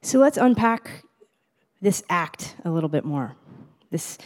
So 0.01 0.19
let's 0.19 0.37
unpack 0.37 1.03
this 1.81 2.01
act 2.09 2.55
a 2.63 2.71
little 2.71 2.87
bit 2.87 3.03
more. 3.03 3.35
This, 3.91 4.17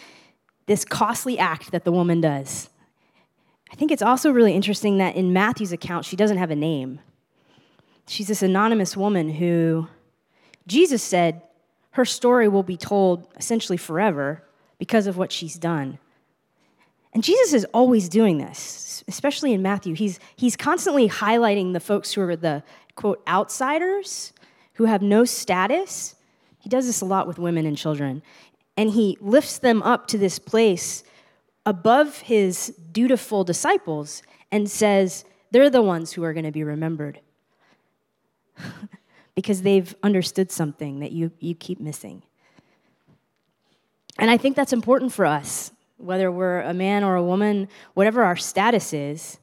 this 0.67 0.85
costly 0.85 1.39
act 1.39 1.71
that 1.71 1.85
the 1.85 1.91
woman 1.91 2.21
does. 2.21 2.69
I 3.71 3.75
think 3.75 3.91
it's 3.91 4.03
also 4.03 4.29
really 4.29 4.53
interesting 4.53 4.99
that 4.99 5.15
in 5.15 5.33
Matthew's 5.33 5.71
account, 5.71 6.05
she 6.05 6.15
doesn't 6.15 6.37
have 6.37 6.51
a 6.51 6.55
name. 6.55 6.99
She's 8.07 8.27
this 8.27 8.43
anonymous 8.43 8.95
woman 8.95 9.31
who 9.31 9.87
Jesus 10.67 11.01
said 11.01 11.41
her 11.97 12.05
story 12.05 12.47
will 12.47 12.61
be 12.61 12.77
told 12.77 13.27
essentially 13.37 13.75
forever 13.75 14.43
because 14.77 15.07
of 15.07 15.17
what 15.17 15.31
she's 15.31 15.55
done. 15.55 15.97
And 17.11 17.23
Jesus 17.23 17.55
is 17.55 17.65
always 17.73 18.07
doing 18.07 18.37
this, 18.37 19.03
especially 19.07 19.51
in 19.51 19.63
Matthew. 19.63 19.95
He's, 19.95 20.19
he's 20.35 20.55
constantly 20.55 21.09
highlighting 21.09 21.73
the 21.73 21.79
folks 21.79 22.13
who 22.13 22.21
are 22.21 22.35
the, 22.35 22.61
quote, 22.93 23.23
outsiders, 23.27 24.31
who 24.73 24.85
have 24.85 25.01
no 25.01 25.25
status. 25.25 26.13
He 26.59 26.69
does 26.69 26.85
this 26.85 27.01
a 27.01 27.05
lot 27.05 27.25
with 27.25 27.39
women 27.39 27.65
and 27.65 27.75
children. 27.75 28.21
And 28.77 28.91
he 28.91 29.17
lifts 29.19 29.57
them 29.57 29.81
up 29.81 30.05
to 30.09 30.19
this 30.19 30.37
place 30.37 31.03
above 31.65 32.19
his 32.19 32.75
dutiful 32.91 33.43
disciples 33.43 34.21
and 34.51 34.69
says, 34.69 35.25
they're 35.49 35.71
the 35.71 35.81
ones 35.81 36.11
who 36.11 36.23
are 36.23 36.33
going 36.33 36.45
to 36.45 36.51
be 36.51 36.63
remembered. 36.63 37.21
because 39.37 39.61
they've 39.61 39.93
understood 40.01 40.51
something 40.51 40.99
that 40.99 41.11
you, 41.11 41.29
you 41.39 41.53
keep 41.53 41.79
missing. 41.79 42.23
And 44.17 44.31
I 44.31 44.37
think 44.37 44.55
that's 44.55 44.73
important 44.73 45.13
for 45.13 45.27
us, 45.27 45.71
whether 45.97 46.31
we're 46.31 46.61
a 46.61 46.73
man 46.73 47.03
or 47.03 47.15
a 47.15 47.23
woman, 47.23 47.67
whatever 47.93 48.23
our 48.23 48.35
status 48.35 48.93
is. 48.93 49.37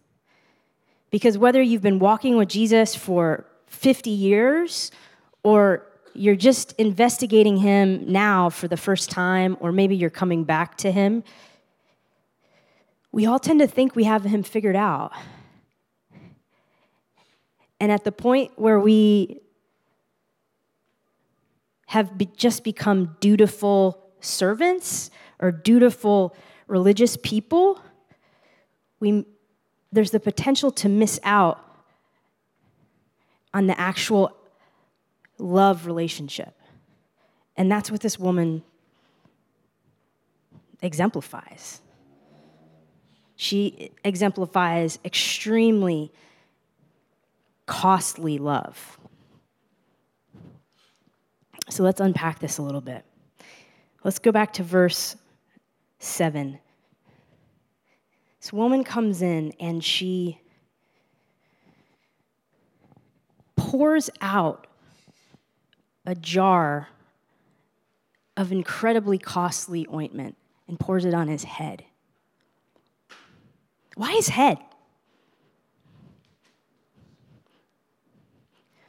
Because 1.13 1.39
whether 1.39 1.63
you've 1.63 1.81
been 1.81 2.01
walking 2.01 2.37
with 2.37 2.49
Jesus 2.49 2.97
for 2.97 3.47
50 3.69 4.11
years 4.11 4.91
or 5.45 5.87
you're 6.13 6.35
just 6.35 6.73
investigating 6.73 7.59
him 7.59 8.11
now 8.11 8.51
for 8.51 8.67
the 8.67 8.77
first 8.77 9.11
time, 9.11 9.57
or 9.61 9.71
maybe 9.71 9.95
you're 9.95 10.11
coming 10.11 10.43
back 10.43 10.77
to 10.79 10.91
him, 10.91 11.23
we 13.13 13.27
all 13.27 13.39
tend 13.39 13.61
to 13.61 13.69
think 13.69 13.95
we 13.95 14.03
have 14.03 14.25
him 14.25 14.43
figured 14.43 14.75
out. 14.75 15.13
And 17.79 17.93
at 17.93 18.03
the 18.03 18.11
point 18.11 18.51
where 18.57 18.81
we 18.81 19.41
have 21.95 22.19
be 22.19 22.27
just 22.37 22.65
become 22.65 23.17
dutiful 23.21 24.03
servants 24.19 25.13
or 25.39 25.53
dutiful 25.53 26.35
religious 26.67 27.17
people, 27.23 27.81
we, 28.99 29.25
there's 29.93 30.11
the 30.11 30.19
potential 30.19 30.73
to 30.73 30.89
miss 30.89 31.21
out 31.23 31.61
on 33.53 33.69
the 33.69 33.79
actual 33.79 34.37
love 35.39 35.87
relationship. 35.87 36.61
And 37.57 37.71
that's 37.71 37.93
what 37.93 38.01
this 38.01 38.19
woman 38.19 38.65
exemplifies. 40.83 41.81
She 43.37 43.93
exemplifies 44.03 44.99
extremely 45.05 46.11
costly 47.67 48.39
love. 48.39 48.99
So 51.69 51.83
let's 51.83 52.01
unpack 52.01 52.39
this 52.39 52.59
a 52.59 52.63
little 52.63 52.81
bit. 52.81 53.05
Let's 54.05 54.19
go 54.19 54.33
back 54.33 54.53
to 54.55 54.63
verse 54.63 55.17
7. 55.99 56.59
This 58.41 58.53
woman 58.53 58.85
comes 58.85 59.23
in 59.23 59.53
and 59.59 59.83
she 59.83 60.41
pours 63.57 64.11
out 64.21 64.67
a 66.05 66.15
jar 66.15 66.89
of 68.37 68.53
incredibly 68.53 69.17
costly 69.17 69.87
ointment 69.93 70.37
and 70.69 70.79
pours 70.79 71.05
it 71.05 71.15
on 71.15 71.29
his 71.29 71.45
head. 71.45 71.85
Why 73.97 74.13
his 74.13 74.29
head? 74.29 74.59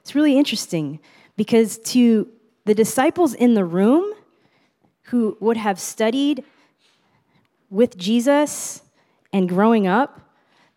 It's 0.01 0.13
really 0.13 0.38
interesting 0.38 1.00
because 1.38 1.77
to 1.79 2.27
the 2.66 2.74
disciples 2.74 3.34
in 3.34 3.54
the 3.54 3.64
room 3.64 4.14
who 5.04 5.38
would 5.40 5.58
have 5.58 5.80
studied 5.80 6.44
with 7.70 7.98
Jesus 7.98 8.82
and 9.32 9.48
growing 9.48 9.88
up 9.88 10.22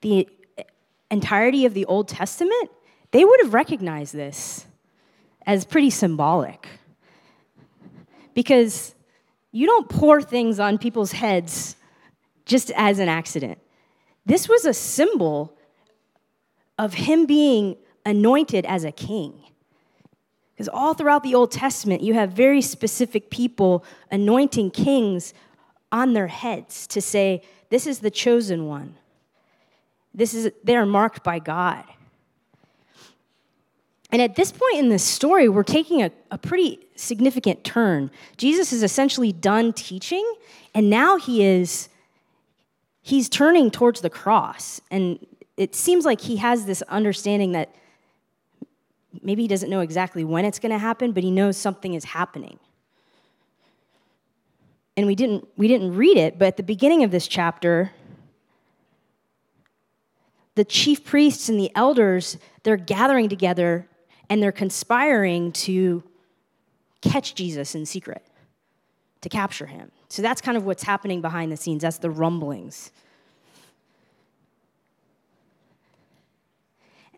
the 0.02 0.28
entirety 1.10 1.64
of 1.64 1.74
the 1.74 1.84
Old 1.86 2.08
Testament, 2.08 2.70
they 3.10 3.24
would 3.24 3.40
have 3.42 3.54
recognized 3.54 4.14
this 4.14 4.66
as 5.46 5.64
pretty 5.64 5.90
symbolic. 5.90 6.68
Because 8.34 8.94
you 9.50 9.66
don't 9.66 9.88
pour 9.88 10.20
things 10.20 10.60
on 10.60 10.76
people's 10.78 11.12
heads 11.12 11.76
just 12.44 12.70
as 12.76 12.98
an 12.98 13.08
accident. 13.08 13.58
This 14.26 14.48
was 14.48 14.64
a 14.64 14.74
symbol 14.74 15.56
of 16.78 16.94
him 16.94 17.26
being 17.26 17.76
anointed 18.04 18.66
as 18.66 18.84
a 18.84 18.92
king. 18.92 19.34
Because 20.58 20.68
all 20.70 20.92
throughout 20.92 21.22
the 21.22 21.36
Old 21.36 21.52
Testament, 21.52 22.02
you 22.02 22.14
have 22.14 22.32
very 22.32 22.60
specific 22.60 23.30
people 23.30 23.84
anointing 24.10 24.72
kings 24.72 25.32
on 25.92 26.14
their 26.14 26.26
heads 26.26 26.88
to 26.88 27.00
say, 27.00 27.42
This 27.68 27.86
is 27.86 28.00
the 28.00 28.10
chosen 28.10 28.66
one. 28.66 28.96
This 30.12 30.34
is, 30.34 30.50
they 30.64 30.74
are 30.74 30.84
marked 30.84 31.22
by 31.22 31.38
God. 31.38 31.84
And 34.10 34.20
at 34.20 34.34
this 34.34 34.50
point 34.50 34.78
in 34.78 34.88
this 34.88 35.04
story, 35.04 35.48
we're 35.48 35.62
taking 35.62 36.02
a, 36.02 36.10
a 36.32 36.38
pretty 36.38 36.80
significant 36.96 37.62
turn. 37.62 38.10
Jesus 38.36 38.72
is 38.72 38.82
essentially 38.82 39.30
done 39.30 39.72
teaching, 39.72 40.28
and 40.74 40.90
now 40.90 41.18
he 41.18 41.44
is 41.44 41.88
he's 43.00 43.28
turning 43.28 43.70
towards 43.70 44.00
the 44.00 44.10
cross. 44.10 44.80
And 44.90 45.24
it 45.56 45.76
seems 45.76 46.04
like 46.04 46.20
he 46.22 46.38
has 46.38 46.66
this 46.66 46.82
understanding 46.82 47.52
that 47.52 47.72
maybe 49.22 49.42
he 49.42 49.48
doesn't 49.48 49.70
know 49.70 49.80
exactly 49.80 50.24
when 50.24 50.44
it's 50.44 50.58
going 50.58 50.72
to 50.72 50.78
happen, 50.78 51.12
but 51.12 51.22
he 51.22 51.30
knows 51.30 51.56
something 51.56 51.94
is 51.94 52.04
happening. 52.04 52.58
And 54.96 55.06
we 55.06 55.14
didn't, 55.14 55.46
we 55.56 55.68
didn't 55.68 55.94
read 55.94 56.16
it, 56.16 56.38
but 56.38 56.48
at 56.48 56.56
the 56.56 56.62
beginning 56.62 57.04
of 57.04 57.10
this 57.10 57.28
chapter, 57.28 57.92
the 60.56 60.64
chief 60.64 61.04
priests 61.04 61.48
and 61.48 61.58
the 61.58 61.70
elders, 61.76 62.36
they're 62.64 62.76
gathering 62.76 63.28
together 63.28 63.86
and 64.28 64.42
they're 64.42 64.50
conspiring 64.50 65.52
to 65.52 66.02
catch 67.00 67.34
Jesus 67.34 67.74
in 67.74 67.86
secret, 67.86 68.26
to 69.20 69.28
capture 69.28 69.66
him. 69.66 69.92
So 70.08 70.20
that's 70.20 70.40
kind 70.40 70.56
of 70.56 70.64
what's 70.64 70.82
happening 70.82 71.20
behind 71.20 71.52
the 71.52 71.56
scenes. 71.56 71.82
That's 71.82 71.98
the 71.98 72.10
rumblings. 72.10 72.90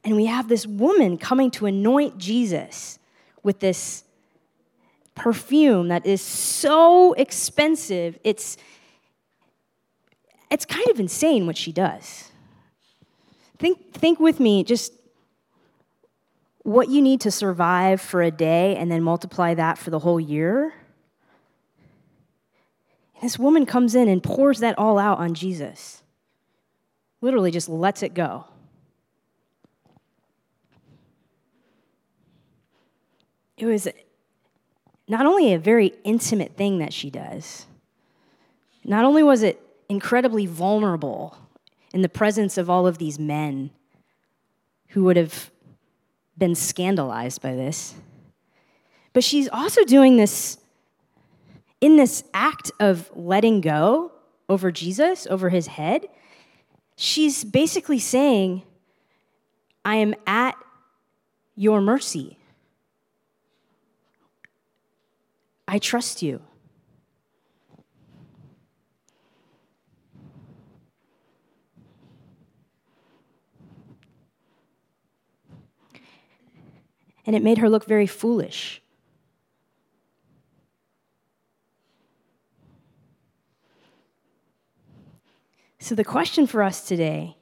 And 0.05 0.17
we 0.17 0.27
have 0.27 0.49
this 0.49 0.67
woman 0.67 1.19
coming 1.19 1.51
to 1.53 1.67
anoint 1.67 2.19
Jesus 2.19 2.99
with 3.43 3.61
this 3.61 4.05
perfume 5.15 5.89
that 5.89 6.07
is 6.07 6.23
so 6.23 7.13
expensive. 7.15 8.19
It's, 8.25 8.57
it's 10.51 10.65
kind 10.65 10.89
of 10.89 10.99
insane 10.99 11.47
what 11.47 11.57
she 11.57 11.73
does. 11.73 12.31
Think, 13.59 13.93
think 13.93 14.19
with 14.19 14.41
me 14.41 14.65
just 14.65 14.93
what 16.63 16.89
you 16.89 17.03
need 17.03 17.21
to 17.23 17.31
survive 17.31 18.01
for 18.01 18.23
a 18.23 18.31
day 18.31 18.77
and 18.77 18.91
then 18.91 19.03
multiply 19.03 19.55
that 19.55 19.77
for 19.77 19.91
the 19.91 19.99
whole 19.99 20.21
year. 20.21 20.73
This 23.21 23.39
woman 23.39 23.67
comes 23.67 23.95
in 23.95 24.09
and 24.09 24.23
pours 24.23 24.61
that 24.61 24.79
all 24.79 24.99
out 24.99 25.19
on 25.19 25.35
Jesus. 25.35 26.03
Literally 27.21 27.51
just 27.51 27.69
lets 27.69 28.03
it 28.03 28.15
go. 28.15 28.47
It 33.61 33.67
was 33.67 33.87
not 35.07 35.27
only 35.27 35.53
a 35.53 35.59
very 35.59 35.93
intimate 36.03 36.57
thing 36.57 36.79
that 36.79 36.95
she 36.95 37.11
does, 37.11 37.67
not 38.85 39.05
only 39.05 39.23
was 39.23 39.43
it 39.43 39.61
incredibly 39.91 40.47
vulnerable 40.47 41.37
in 41.93 42.01
the 42.01 42.09
presence 42.09 42.57
of 42.57 42.71
all 42.71 42.87
of 42.87 42.97
these 42.97 43.19
men 43.19 43.71
who 44.89 45.05
would 45.05 45.19
have 45.19 45.51
been 46.39 46.55
scandalized 46.55 47.43
by 47.43 47.55
this, 47.55 47.97
but 49.13 49.23
she's 49.23 49.47
also 49.51 49.85
doing 49.85 50.17
this 50.17 50.57
in 51.83 51.97
this 51.97 52.25
act 52.33 52.73
of 52.81 53.11
letting 53.15 53.61
go 53.61 54.11
over 54.49 54.73
Jesus, 54.73 55.27
over 55.29 55.51
his 55.51 55.67
head. 55.67 56.07
She's 56.97 57.45
basically 57.45 57.99
saying, 57.99 58.63
I 59.85 59.97
am 59.97 60.15
at 60.27 60.55
your 61.57 61.83
mercy. 61.83 62.39
I 65.73 65.79
trust 65.79 66.21
you. 66.21 66.43
And 77.25 77.37
it 77.37 77.45
made 77.45 77.59
her 77.59 77.71
look 77.71 77.85
very 77.85 78.09
foolish. 78.09 78.83
So, 85.79 85.95
the 85.95 86.03
question 86.03 86.49
for 86.49 86.65
us 86.65 86.89
today, 86.89 87.37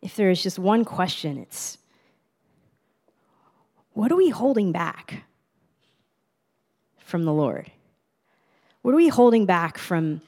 if 0.00 0.16
there 0.16 0.30
is 0.30 0.42
just 0.42 0.58
one 0.58 0.86
question, 0.86 1.36
it's 1.36 1.76
what 3.92 4.10
are 4.10 4.16
we 4.16 4.30
holding 4.30 4.72
back? 4.72 5.27
From 7.08 7.24
the 7.24 7.32
Lord? 7.32 7.70
What 8.82 8.92
are 8.92 8.96
we 8.96 9.08
holding 9.08 9.46
back 9.46 9.78
from 9.78 10.20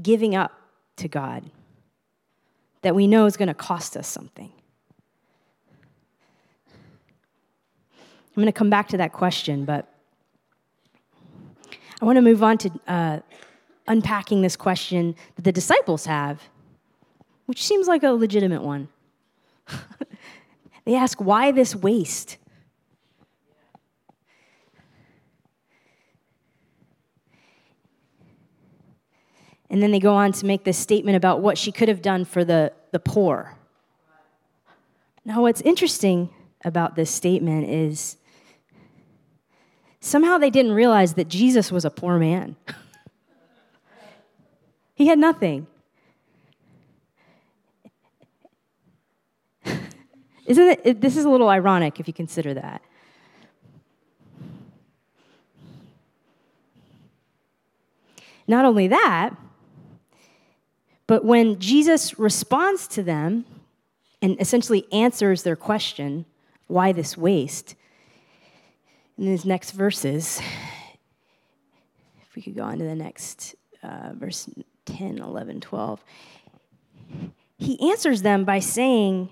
giving 0.00 0.34
up 0.34 0.52
to 0.96 1.08
God 1.08 1.44
that 2.82 2.94
we 2.94 3.06
know 3.06 3.24
is 3.24 3.38
going 3.38 3.48
to 3.48 3.54
cost 3.54 3.96
us 3.96 4.06
something? 4.06 4.52
I'm 6.76 8.34
going 8.34 8.46
to 8.46 8.52
come 8.52 8.68
back 8.70 8.88
to 8.88 8.98
that 8.98 9.12
question, 9.12 9.64
but 9.64 9.88
I 12.00 12.04
want 12.04 12.16
to 12.16 12.22
move 12.22 12.42
on 12.42 12.58
to 12.58 12.70
uh, 12.86 13.20
unpacking 13.88 14.42
this 14.42 14.56
question 14.56 15.16
that 15.36 15.42
the 15.42 15.52
disciples 15.52 16.04
have, 16.04 16.42
which 17.46 17.66
seems 17.66 17.88
like 17.88 18.02
a 18.02 18.10
legitimate 18.10 18.62
one. 18.62 18.88
they 20.84 20.94
ask, 20.94 21.18
Why 21.18 21.50
this 21.50 21.74
waste? 21.74 22.36
And 29.70 29.80
then 29.80 29.92
they 29.92 30.00
go 30.00 30.14
on 30.14 30.32
to 30.32 30.46
make 30.46 30.64
this 30.64 30.76
statement 30.76 31.16
about 31.16 31.40
what 31.40 31.56
she 31.56 31.70
could 31.70 31.88
have 31.88 32.02
done 32.02 32.24
for 32.24 32.44
the, 32.44 32.72
the 32.90 32.98
poor. 32.98 33.56
Now, 35.24 35.42
what's 35.42 35.60
interesting 35.60 36.30
about 36.64 36.96
this 36.96 37.08
statement 37.08 37.68
is 37.68 38.16
somehow 40.00 40.38
they 40.38 40.50
didn't 40.50 40.72
realize 40.72 41.14
that 41.14 41.28
Jesus 41.28 41.70
was 41.70 41.84
a 41.84 41.90
poor 41.90 42.18
man. 42.18 42.56
he 44.94 45.06
had 45.06 45.20
nothing. 45.20 45.68
Isn't 50.46 50.80
it? 50.84 51.00
This 51.00 51.16
is 51.16 51.24
a 51.24 51.30
little 51.30 51.48
ironic 51.48 52.00
if 52.00 52.08
you 52.08 52.14
consider 52.14 52.54
that. 52.54 52.82
Not 58.48 58.64
only 58.64 58.88
that, 58.88 59.36
but 61.10 61.24
when 61.24 61.58
Jesus 61.58 62.20
responds 62.20 62.86
to 62.86 63.02
them 63.02 63.44
and 64.22 64.40
essentially 64.40 64.86
answers 64.92 65.42
their 65.42 65.56
question 65.56 66.24
why 66.68 66.92
this 66.92 67.16
waste? 67.16 67.74
In 69.18 69.26
these 69.26 69.44
next 69.44 69.72
verses, 69.72 70.40
if 72.22 72.36
we 72.36 72.42
could 72.42 72.54
go 72.54 72.62
on 72.62 72.78
to 72.78 72.84
the 72.84 72.94
next 72.94 73.56
uh, 73.82 74.12
verse 74.14 74.48
10, 74.84 75.18
11, 75.18 75.60
12, 75.62 76.04
he 77.58 77.90
answers 77.90 78.22
them 78.22 78.44
by 78.44 78.60
saying, 78.60 79.30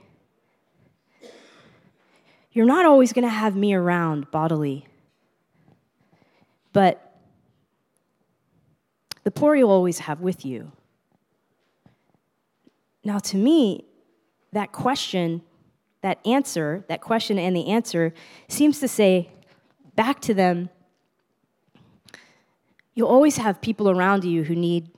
You're 2.50 2.66
not 2.66 2.86
always 2.86 3.12
going 3.12 3.22
to 3.22 3.28
have 3.28 3.54
me 3.54 3.72
around 3.72 4.32
bodily, 4.32 4.84
but 6.72 7.20
the 9.22 9.30
poor 9.30 9.54
you'll 9.54 9.70
always 9.70 10.00
have 10.00 10.20
with 10.20 10.44
you. 10.44 10.72
Now, 13.08 13.18
to 13.20 13.38
me, 13.38 13.86
that 14.52 14.70
question, 14.70 15.40
that 16.02 16.18
answer, 16.26 16.84
that 16.88 17.00
question 17.00 17.38
and 17.38 17.56
the 17.56 17.68
answer 17.68 18.12
seems 18.48 18.80
to 18.80 18.86
say 18.86 19.30
back 19.96 20.20
to 20.20 20.34
them, 20.34 20.68
you'll 22.92 23.08
always 23.08 23.38
have 23.38 23.62
people 23.62 23.88
around 23.88 24.24
you 24.24 24.44
who 24.44 24.54
need 24.54 24.90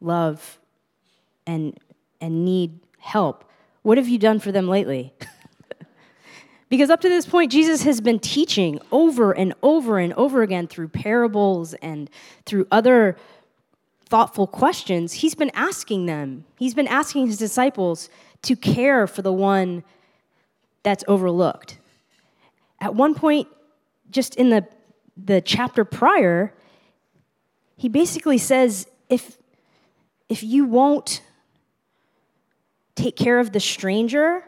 love 0.00 0.60
and, 1.48 1.76
and 2.20 2.44
need 2.44 2.78
help. 3.00 3.50
What 3.82 3.98
have 3.98 4.06
you 4.06 4.18
done 4.18 4.38
for 4.38 4.52
them 4.52 4.68
lately? 4.68 5.12
because 6.68 6.90
up 6.90 7.00
to 7.00 7.08
this 7.08 7.26
point, 7.26 7.50
Jesus 7.50 7.82
has 7.82 8.00
been 8.00 8.20
teaching 8.20 8.78
over 8.92 9.32
and 9.32 9.52
over 9.64 9.98
and 9.98 10.12
over 10.12 10.42
again 10.42 10.68
through 10.68 10.90
parables 10.90 11.74
and 11.74 12.08
through 12.44 12.68
other 12.70 13.16
thoughtful 14.08 14.46
questions. 14.46 15.14
He's 15.14 15.34
been 15.34 15.50
asking 15.54 16.06
them, 16.06 16.44
he's 16.58 16.74
been 16.74 16.86
asking 16.86 17.26
his 17.26 17.38
disciples 17.38 18.08
to 18.42 18.56
care 18.56 19.06
for 19.06 19.22
the 19.22 19.32
one 19.32 19.82
that's 20.82 21.04
overlooked. 21.08 21.78
At 22.80 22.94
one 22.94 23.14
point, 23.14 23.48
just 24.10 24.36
in 24.36 24.50
the, 24.50 24.66
the 25.16 25.40
chapter 25.40 25.84
prior, 25.84 26.54
he 27.76 27.88
basically 27.88 28.38
says 28.38 28.86
if, 29.08 29.36
if 30.28 30.42
you 30.42 30.64
won't 30.64 31.22
take 32.94 33.16
care 33.16 33.40
of 33.40 33.52
the 33.52 33.60
stranger, 33.60 34.44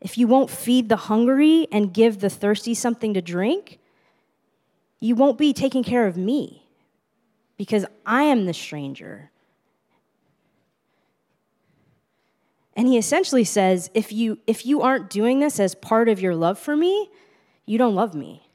if 0.00 0.16
you 0.16 0.26
won't 0.26 0.50
feed 0.50 0.88
the 0.88 0.96
hungry 0.96 1.66
and 1.72 1.92
give 1.92 2.20
the 2.20 2.30
thirsty 2.30 2.74
something 2.74 3.14
to 3.14 3.22
drink, 3.22 3.78
you 5.00 5.14
won't 5.16 5.38
be 5.38 5.52
taking 5.52 5.82
care 5.82 6.06
of 6.06 6.16
me 6.16 6.61
because 7.62 7.86
I 8.04 8.24
am 8.24 8.46
the 8.46 8.52
stranger. 8.52 9.30
And 12.74 12.88
he 12.88 12.98
essentially 12.98 13.44
says, 13.44 13.88
if 13.94 14.10
you, 14.10 14.40
if 14.48 14.66
you 14.66 14.82
aren't 14.82 15.08
doing 15.08 15.38
this 15.38 15.60
as 15.60 15.76
part 15.76 16.08
of 16.08 16.20
your 16.20 16.34
love 16.34 16.58
for 16.58 16.76
me, 16.76 17.08
you 17.64 17.78
don't 17.78 17.94
love 17.94 18.16
me. 18.16 18.48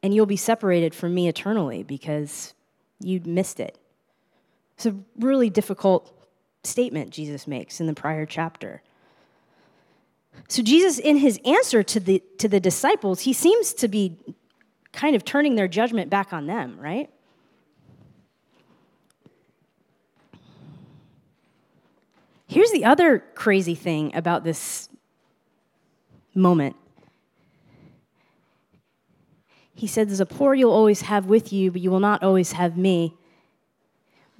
And 0.00 0.14
you'll 0.14 0.26
be 0.26 0.36
separated 0.36 0.94
from 0.94 1.12
me 1.12 1.26
eternally 1.26 1.82
because 1.82 2.54
you 3.00 3.20
missed 3.24 3.58
it. 3.58 3.76
It's 4.76 4.86
a 4.86 4.94
really 5.18 5.50
difficult 5.50 6.16
statement 6.62 7.10
Jesus 7.10 7.48
makes 7.48 7.80
in 7.80 7.88
the 7.88 7.94
prior 7.94 8.26
chapter. 8.26 8.80
So, 10.46 10.62
Jesus, 10.62 11.00
in 11.00 11.16
his 11.16 11.40
answer 11.44 11.82
to 11.82 11.98
the, 11.98 12.22
to 12.38 12.46
the 12.46 12.60
disciples, 12.60 13.22
he 13.22 13.32
seems 13.32 13.74
to 13.74 13.88
be 13.88 14.16
kind 14.92 15.16
of 15.16 15.24
turning 15.24 15.56
their 15.56 15.66
judgment 15.66 16.10
back 16.10 16.32
on 16.32 16.46
them, 16.46 16.78
right? 16.78 17.10
Here's 22.46 22.70
the 22.70 22.84
other 22.84 23.20
crazy 23.34 23.74
thing 23.74 24.14
about 24.14 24.44
this 24.44 24.88
moment. 26.34 26.76
He 29.74 29.86
said, 29.86 30.08
There's 30.08 30.20
a 30.20 30.26
poor 30.26 30.54
you'll 30.54 30.72
always 30.72 31.02
have 31.02 31.26
with 31.26 31.52
you, 31.52 31.70
but 31.70 31.80
you 31.80 31.90
will 31.90 32.00
not 32.00 32.22
always 32.22 32.52
have 32.52 32.76
me. 32.76 33.14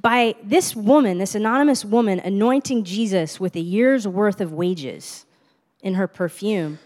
By 0.01 0.37
this 0.43 0.77
woman, 0.77 1.19
this 1.19 1.35
anonymous 1.35 1.85
woman, 1.85 2.21
anointing 2.21 2.85
Jesus 2.85 3.41
with 3.41 3.57
a 3.57 3.61
year's 3.61 4.07
worth 4.07 4.41
of 4.41 4.53
wages 4.53 5.27
in 5.83 5.95
her 5.95 6.07
perfume, 6.07 6.79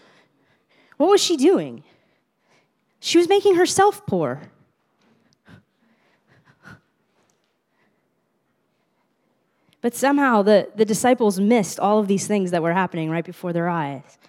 what 0.97 1.09
was 1.09 1.21
she 1.21 1.37
doing? 1.37 1.83
She 2.99 3.17
was 3.17 3.29
making 3.29 3.55
herself 3.55 4.05
poor. 4.05 4.51
But 9.81 9.95
somehow 9.95 10.43
the, 10.43 10.69
the 10.75 10.85
disciples 10.85 11.39
missed 11.39 11.79
all 11.79 11.97
of 11.99 12.07
these 12.07 12.27
things 12.27 12.51
that 12.51 12.61
were 12.61 12.73
happening 12.73 13.09
right 13.09 13.25
before 13.25 13.51
their 13.51 13.67
eyes. 13.67 14.19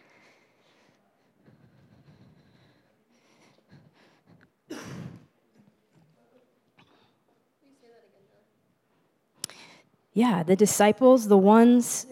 Yeah, 10.15 10.43
the 10.43 10.57
disciples, 10.57 11.29
the 11.29 11.39
ones 11.39 12.07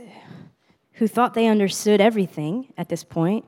who 0.94 1.08
thought 1.08 1.34
they 1.34 1.46
understood 1.46 2.00
everything 2.00 2.72
at 2.76 2.88
this 2.88 3.04
point, 3.04 3.44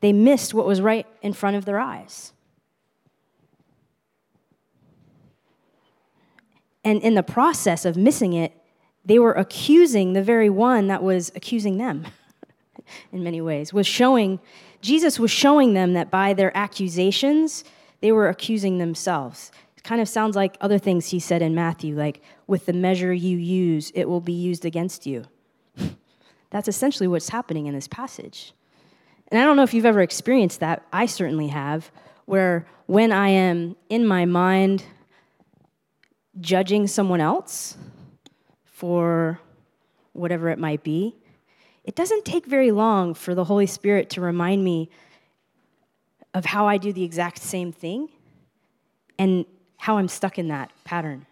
they 0.00 0.12
missed 0.12 0.54
what 0.54 0.66
was 0.66 0.80
right 0.80 1.06
in 1.22 1.32
front 1.32 1.56
of 1.56 1.64
their 1.64 1.80
eyes. 1.80 2.32
And 6.84 7.00
in 7.02 7.14
the 7.14 7.22
process 7.22 7.84
of 7.84 7.96
missing 7.96 8.32
it, 8.34 8.52
they 9.04 9.18
were 9.18 9.32
accusing 9.32 10.12
the 10.12 10.22
very 10.22 10.48
one 10.50 10.86
that 10.88 11.02
was 11.02 11.30
accusing 11.34 11.78
them 11.78 12.06
in 13.12 13.22
many 13.22 13.40
ways, 13.40 13.72
was 13.72 13.86
showing, 13.86 14.40
Jesus 14.80 15.18
was 15.18 15.30
showing 15.30 15.74
them 15.74 15.92
that 15.94 16.10
by 16.10 16.34
their 16.34 16.56
accusations, 16.56 17.64
they 18.00 18.12
were 18.12 18.28
accusing 18.28 18.78
themselves. 18.78 19.50
It 19.76 19.82
kind 19.82 20.00
of 20.00 20.08
sounds 20.08 20.36
like 20.36 20.56
other 20.60 20.78
things 20.78 21.06
he 21.06 21.20
said 21.20 21.42
in 21.42 21.54
Matthew, 21.54 21.96
like, 21.96 22.22
with 22.46 22.66
the 22.66 22.72
measure 22.72 23.12
you 23.12 23.36
use, 23.36 23.90
it 23.94 24.08
will 24.08 24.20
be 24.20 24.32
used 24.32 24.64
against 24.64 25.06
you. 25.06 25.24
That's 26.50 26.68
essentially 26.68 27.08
what's 27.08 27.30
happening 27.30 27.66
in 27.66 27.74
this 27.74 27.88
passage. 27.88 28.52
And 29.28 29.40
I 29.40 29.44
don't 29.44 29.56
know 29.56 29.62
if 29.62 29.74
you've 29.74 29.86
ever 29.86 30.02
experienced 30.02 30.60
that. 30.60 30.84
I 30.92 31.06
certainly 31.06 31.48
have, 31.48 31.90
where 32.26 32.66
when 32.86 33.10
I 33.12 33.28
am 33.28 33.76
in 33.88 34.06
my 34.06 34.26
mind 34.26 34.84
judging 36.40 36.86
someone 36.86 37.20
else, 37.20 37.76
for 38.74 39.38
whatever 40.14 40.48
it 40.48 40.58
might 40.58 40.82
be, 40.82 41.14
it 41.84 41.94
doesn't 41.94 42.24
take 42.24 42.44
very 42.44 42.72
long 42.72 43.14
for 43.14 43.32
the 43.32 43.44
Holy 43.44 43.66
Spirit 43.66 44.10
to 44.10 44.20
remind 44.20 44.64
me 44.64 44.90
of 46.34 46.44
how 46.44 46.66
I 46.66 46.76
do 46.76 46.92
the 46.92 47.04
exact 47.04 47.40
same 47.40 47.70
thing 47.70 48.08
and 49.16 49.46
how 49.76 49.98
I'm 49.98 50.08
stuck 50.08 50.40
in 50.40 50.48
that 50.48 50.72
pattern. 50.82 51.24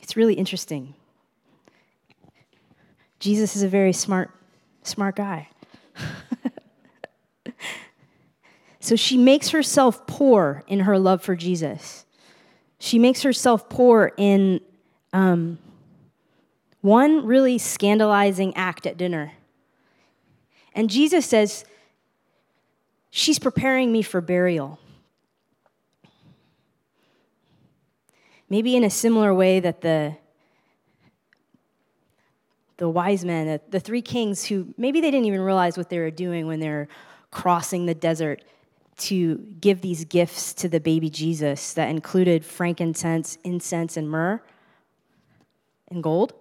It's 0.00 0.16
really 0.16 0.34
interesting. 0.34 0.94
Jesus 3.18 3.56
is 3.56 3.62
a 3.62 3.68
very 3.68 3.94
smart, 3.94 4.30
smart 4.82 5.16
guy. 5.16 5.48
so 8.80 8.96
she 8.96 9.16
makes 9.16 9.48
herself 9.48 10.06
poor 10.06 10.62
in 10.66 10.80
her 10.80 10.98
love 10.98 11.22
for 11.22 11.34
Jesus. 11.34 12.04
She 12.78 12.98
makes 12.98 13.22
herself 13.22 13.70
poor 13.70 14.12
in 14.18 14.60
um, 15.12 15.58
one 16.80 17.24
really 17.26 17.58
scandalizing 17.58 18.56
act 18.56 18.86
at 18.86 18.96
dinner. 18.96 19.32
And 20.74 20.90
Jesus 20.90 21.26
says, 21.26 21.64
She's 23.14 23.38
preparing 23.38 23.92
me 23.92 24.00
for 24.00 24.22
burial. 24.22 24.78
Maybe 28.48 28.74
in 28.74 28.84
a 28.84 28.90
similar 28.90 29.34
way 29.34 29.60
that 29.60 29.82
the, 29.82 30.16
the 32.78 32.88
wise 32.88 33.22
men, 33.22 33.60
the 33.68 33.80
three 33.80 34.00
kings 34.00 34.46
who 34.46 34.72
maybe 34.78 35.02
they 35.02 35.10
didn't 35.10 35.26
even 35.26 35.42
realize 35.42 35.76
what 35.76 35.90
they 35.90 35.98
were 35.98 36.10
doing 36.10 36.46
when 36.46 36.58
they're 36.58 36.88
crossing 37.30 37.84
the 37.84 37.94
desert 37.94 38.42
to 38.96 39.36
give 39.60 39.82
these 39.82 40.06
gifts 40.06 40.54
to 40.54 40.68
the 40.70 40.80
baby 40.80 41.10
Jesus 41.10 41.74
that 41.74 41.90
included 41.90 42.46
frankincense, 42.46 43.36
incense, 43.44 43.98
and 43.98 44.08
myrrh 44.08 44.42
and 45.92 46.02
gold. 46.02 46.34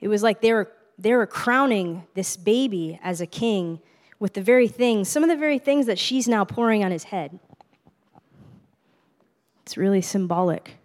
It 0.00 0.08
was 0.08 0.22
like 0.22 0.40
they 0.40 0.52
were, 0.52 0.70
they 0.98 1.14
were 1.14 1.26
crowning 1.26 2.04
this 2.14 2.36
baby 2.36 2.98
as 3.02 3.20
a 3.20 3.26
king 3.26 3.80
with 4.18 4.34
the 4.34 4.40
very 4.40 4.68
things, 4.68 5.08
some 5.08 5.22
of 5.22 5.28
the 5.28 5.36
very 5.36 5.58
things 5.58 5.86
that 5.86 5.98
she's 5.98 6.26
now 6.26 6.44
pouring 6.44 6.84
on 6.84 6.90
his 6.90 7.04
head. 7.04 7.38
It's 9.62 9.76
really 9.76 10.00
symbolic. 10.00 10.76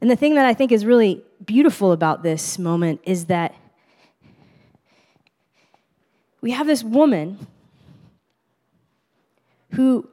And 0.00 0.10
the 0.10 0.16
thing 0.16 0.34
that 0.34 0.46
I 0.46 0.54
think 0.54 0.72
is 0.72 0.84
really 0.84 1.22
beautiful 1.44 1.92
about 1.92 2.22
this 2.22 2.58
moment 2.58 3.00
is 3.04 3.26
that 3.26 3.54
we 6.40 6.50
have 6.50 6.66
this 6.66 6.82
woman 6.82 7.46
who 9.72 10.08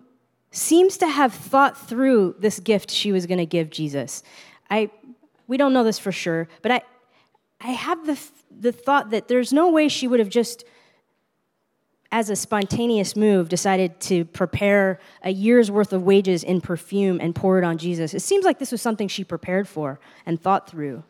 seems 0.51 0.97
to 0.97 1.07
have 1.07 1.33
thought 1.33 1.77
through 1.77 2.35
this 2.39 2.59
gift 2.59 2.89
she 2.91 3.11
was 3.11 3.25
going 3.25 3.37
to 3.37 3.45
give 3.45 3.69
Jesus. 3.69 4.23
I 4.69 4.89
we 5.49 5.57
don't 5.57 5.73
know 5.73 5.83
this 5.83 5.97
for 5.97 6.11
sure, 6.11 6.47
but 6.61 6.71
I, 6.71 6.81
I 7.59 7.71
have 7.71 8.05
the, 8.05 8.19
the 8.51 8.71
thought 8.71 9.09
that 9.09 9.27
there's 9.27 9.51
no 9.51 9.71
way 9.71 9.89
she 9.89 10.07
would 10.07 10.19
have 10.19 10.29
just, 10.29 10.63
as 12.11 12.29
a 12.29 12.35
spontaneous 12.35 13.15
move, 13.15 13.49
decided 13.49 13.99
to 14.01 14.25
prepare 14.25 14.99
a 15.23 15.31
year's 15.31 15.71
worth 15.71 15.91
of 15.91 16.03
wages 16.03 16.43
in 16.43 16.61
perfume 16.61 17.19
and 17.19 17.33
pour 17.33 17.57
it 17.57 17.63
on 17.63 17.79
Jesus. 17.79 18.13
It 18.13 18.19
seems 18.19 18.45
like 18.45 18.59
this 18.59 18.71
was 18.71 18.79
something 18.79 19.07
she 19.07 19.23
prepared 19.23 19.67
for 19.67 19.99
and 20.23 20.39
thought 20.39 20.69
through. 20.69 21.03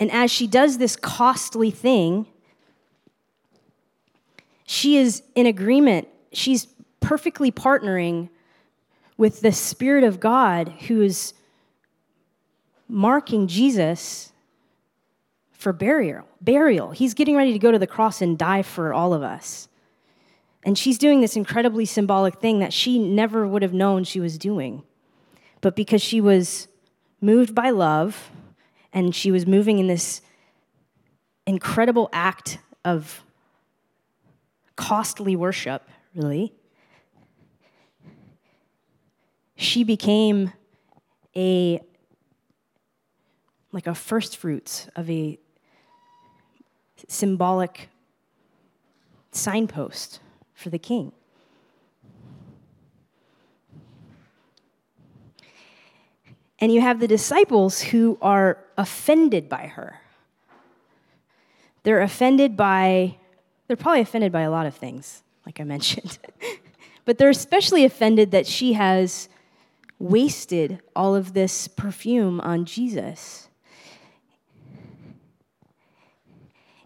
And 0.00 0.10
as 0.10 0.32
she 0.32 0.48
does 0.48 0.78
this 0.78 0.96
costly 0.96 1.70
thing, 1.70 2.26
she 4.66 4.96
is 4.96 5.22
in 5.36 5.46
agreement. 5.46 6.08
She's 6.32 6.66
perfectly 7.04 7.52
partnering 7.52 8.30
with 9.18 9.42
the 9.42 9.52
Spirit 9.52 10.04
of 10.04 10.20
God 10.20 10.68
who 10.88 11.02
is 11.02 11.34
marking 12.88 13.46
Jesus 13.46 14.32
for 15.52 15.72
burial. 15.72 16.26
Burial. 16.40 16.92
He's 16.92 17.12
getting 17.12 17.36
ready 17.36 17.52
to 17.52 17.58
go 17.58 17.70
to 17.70 17.78
the 17.78 17.86
cross 17.86 18.22
and 18.22 18.38
die 18.38 18.62
for 18.62 18.94
all 18.94 19.12
of 19.12 19.22
us. 19.22 19.68
And 20.64 20.78
she's 20.78 20.96
doing 20.96 21.20
this 21.20 21.36
incredibly 21.36 21.84
symbolic 21.84 22.40
thing 22.40 22.60
that 22.60 22.72
she 22.72 22.98
never 22.98 23.46
would 23.46 23.62
have 23.62 23.74
known 23.74 24.04
she 24.04 24.18
was 24.18 24.38
doing. 24.38 24.82
But 25.60 25.76
because 25.76 26.00
she 26.00 26.22
was 26.22 26.68
moved 27.20 27.54
by 27.54 27.68
love 27.68 28.30
and 28.94 29.14
she 29.14 29.30
was 29.30 29.46
moving 29.46 29.78
in 29.78 29.88
this 29.88 30.22
incredible 31.46 32.08
act 32.14 32.58
of 32.82 33.22
costly 34.76 35.36
worship, 35.36 35.86
really, 36.14 36.54
she 39.64 39.84
became 39.84 40.52
a 41.36 41.80
like 43.72 43.86
a 43.88 43.94
first 43.94 44.36
fruits 44.36 44.88
of 44.94 45.10
a 45.10 45.36
symbolic 47.08 47.88
signpost 49.32 50.20
for 50.54 50.70
the 50.70 50.78
king. 50.78 51.10
And 56.60 56.72
you 56.72 56.80
have 56.80 57.00
the 57.00 57.08
disciples 57.08 57.80
who 57.80 58.16
are 58.22 58.58
offended 58.78 59.48
by 59.48 59.66
her. 59.66 60.00
They're 61.82 62.00
offended 62.00 62.56
by, 62.56 63.16
they're 63.66 63.76
probably 63.76 64.00
offended 64.00 64.30
by 64.30 64.42
a 64.42 64.50
lot 64.50 64.66
of 64.66 64.74
things, 64.74 65.24
like 65.44 65.60
I 65.60 65.64
mentioned. 65.64 66.16
but 67.04 67.18
they're 67.18 67.28
especially 67.28 67.84
offended 67.84 68.30
that 68.30 68.46
she 68.46 68.74
has 68.74 69.28
wasted 69.98 70.80
all 70.94 71.14
of 71.14 71.32
this 71.32 71.68
perfume 71.68 72.40
on 72.40 72.64
Jesus. 72.64 73.48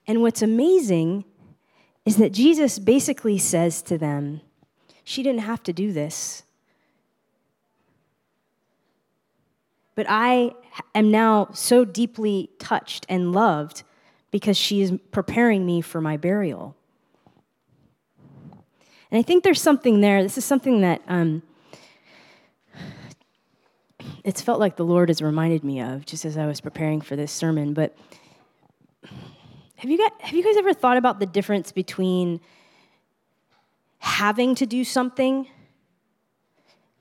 And 0.07 0.23
what's 0.23 0.43
amazing 0.43 1.25
is 2.07 2.17
that 2.17 2.33
Jesus 2.33 2.79
basically 2.79 3.39
says 3.39 3.83
to 3.83 3.99
them, 3.99 4.41
She 5.05 5.23
didn't 5.23 5.43
have 5.43 5.63
to 5.65 5.73
do 5.73 5.93
this. 5.93 6.43
But 9.95 10.07
I 10.09 10.53
am 10.95 11.11
now 11.11 11.49
so 11.53 11.85
deeply 11.85 12.51
touched 12.59 13.05
and 13.09 13.33
loved 13.33 13.83
because 14.31 14.57
she 14.57 14.81
is 14.81 14.93
preparing 15.11 15.67
me 15.67 15.81
for 15.81 16.01
my 16.01 16.17
burial. 16.17 16.77
And 19.11 19.19
I 19.19 19.23
think 19.23 19.43
there's 19.43 19.61
something 19.61 20.01
there. 20.01 20.23
This 20.23 20.39
is 20.39 20.45
something 20.45 20.83
that 20.83 21.03
um, 21.09 21.43
it's 24.25 24.41
felt 24.41 24.61
like 24.61 24.77
the 24.77 24.85
Lord 24.85 25.09
has 25.09 25.23
reminded 25.23 25.65
me 25.65 25.81
of 25.81 26.05
just 26.05 26.25
as 26.25 26.37
I 26.37 26.47
was 26.47 26.61
preparing 26.61 27.01
for 27.01 27.17
this 27.17 27.33
sermon. 27.33 27.75
But 27.75 27.97
have 29.77 29.91
you, 29.91 29.97
got, 29.97 30.21
have 30.21 30.35
you 30.35 30.43
guys 30.43 30.57
ever 30.57 30.75
thought 30.75 30.97
about 30.97 31.21
the 31.21 31.27
difference 31.27 31.73
between 31.73 32.41
having 33.99 34.55
to 34.57 34.67
do 34.67 34.85
something 34.85 35.47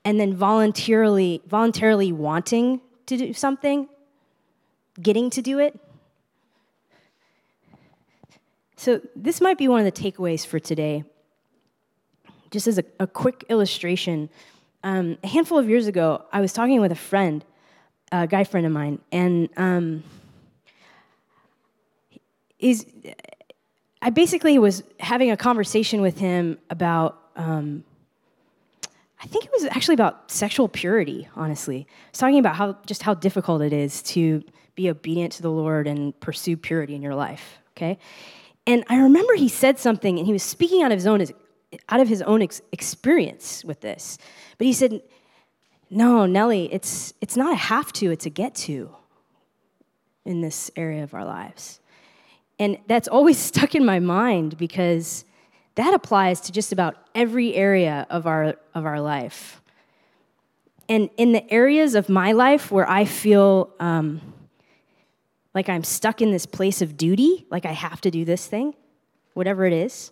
and 0.05 0.19
then 0.19 0.35
voluntarily, 0.35 1.41
voluntarily 1.47 2.11
wanting 2.11 2.81
to 3.07 3.17
do 3.17 3.33
something, 3.33 3.89
getting 5.01 5.29
to 5.31 5.41
do 5.41 5.59
it? 5.59 5.79
So, 8.79 9.01
this 9.15 9.41
might 9.41 9.57
be 9.57 9.67
one 9.67 9.83
of 9.83 9.85
the 9.85 9.91
takeaways 9.91 10.45
for 10.45 10.59
today. 10.59 11.03
Just 12.51 12.67
as 12.67 12.77
a, 12.77 12.83
a 12.99 13.07
quick 13.07 13.43
illustration, 13.49 14.29
um, 14.87 15.17
a 15.21 15.27
handful 15.27 15.57
of 15.57 15.67
years 15.67 15.87
ago, 15.87 16.23
I 16.31 16.39
was 16.39 16.53
talking 16.53 16.79
with 16.79 16.93
a 16.93 16.95
friend, 16.95 17.43
a 18.13 18.25
guy 18.25 18.45
friend 18.45 18.65
of 18.65 18.71
mine, 18.71 18.99
and 19.11 19.49
um, 19.57 20.01
is 22.57 22.85
I 24.01 24.11
basically 24.11 24.57
was 24.57 24.83
having 25.01 25.29
a 25.29 25.35
conversation 25.35 25.99
with 25.99 26.17
him 26.17 26.57
about. 26.69 27.19
Um, 27.35 27.83
I 29.21 29.25
think 29.25 29.43
it 29.43 29.51
was 29.51 29.65
actually 29.65 29.95
about 29.95 30.31
sexual 30.31 30.69
purity. 30.69 31.27
Honestly, 31.35 31.85
I 31.89 32.09
was 32.11 32.19
talking 32.19 32.39
about 32.39 32.55
how 32.55 32.77
just 32.85 33.03
how 33.03 33.13
difficult 33.13 33.61
it 33.61 33.73
is 33.73 34.01
to 34.03 34.41
be 34.75 34.89
obedient 34.89 35.33
to 35.33 35.41
the 35.41 35.51
Lord 35.51 35.85
and 35.85 36.17
pursue 36.21 36.55
purity 36.55 36.95
in 36.95 37.01
your 37.01 37.15
life. 37.15 37.57
Okay, 37.75 37.97
and 38.65 38.85
I 38.87 38.99
remember 38.99 39.33
he 39.33 39.49
said 39.49 39.79
something, 39.79 40.17
and 40.17 40.25
he 40.25 40.31
was 40.31 40.43
speaking 40.43 40.81
out 40.81 40.93
of 40.93 40.97
his 40.97 41.07
own 41.07 41.19
out 41.89 41.99
of 41.99 42.07
his 42.07 42.21
own 42.21 42.41
ex- 42.41 42.61
experience 42.71 43.63
with 43.65 43.81
this. 43.81 44.17
But 44.57 44.67
he 44.67 44.73
said, 44.73 45.01
"No, 45.89 46.25
Nellie, 46.25 46.71
it's 46.73 47.13
it's 47.21 47.35
not 47.35 47.53
a 47.53 47.57
have 47.57 47.91
to; 47.93 48.11
it's 48.11 48.25
a 48.25 48.29
get 48.29 48.55
to." 48.55 48.95
In 50.25 50.41
this 50.41 50.69
area 50.75 51.03
of 51.03 51.13
our 51.13 51.23
lives. 51.23 51.79
And 52.59 52.77
that's 52.87 53.07
always 53.07 53.37
stuck 53.51 53.75
in 53.75 53.85
my 53.85 53.99
mind 53.99 54.57
because 54.57 55.25
that 55.75 55.93
applies 55.93 56.41
to 56.41 56.51
just 56.51 56.71
about 56.71 56.95
every 57.13 57.53
area 57.53 58.07
of 58.09 58.25
our, 58.25 58.55
of 58.73 58.85
our 58.85 58.99
life. 58.99 59.61
And 60.89 61.09
in 61.17 61.33
the 61.33 61.49
areas 61.53 61.93
of 61.93 62.09
my 62.09 62.31
life 62.31 62.71
where 62.71 62.89
I 62.89 63.05
feel 63.05 63.73
um, 63.79 64.21
like 65.53 65.69
I'm 65.69 65.83
stuck 65.83 66.19
in 66.19 66.31
this 66.31 66.47
place 66.47 66.81
of 66.81 66.97
duty, 66.97 67.45
like 67.51 67.65
I 67.65 67.73
have 67.73 68.01
to 68.01 68.11
do 68.11 68.25
this 68.25 68.47
thing, 68.47 68.73
whatever 69.33 69.65
it 69.65 69.73
is, 69.73 70.11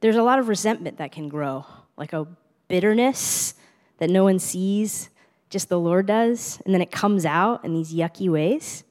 there's 0.00 0.16
a 0.16 0.22
lot 0.22 0.38
of 0.38 0.48
resentment 0.48 0.98
that 0.98 1.12
can 1.12 1.28
grow, 1.28 1.64
like 1.96 2.12
a 2.12 2.26
bitterness 2.68 3.54
that 3.98 4.10
no 4.10 4.24
one 4.24 4.38
sees, 4.38 5.10
just 5.50 5.68
the 5.68 5.78
Lord 5.78 6.06
does, 6.06 6.60
and 6.64 6.74
then 6.74 6.82
it 6.82 6.90
comes 6.90 7.24
out 7.24 7.64
in 7.64 7.72
these 7.72 7.94
yucky 7.94 8.28
ways. 8.28 8.84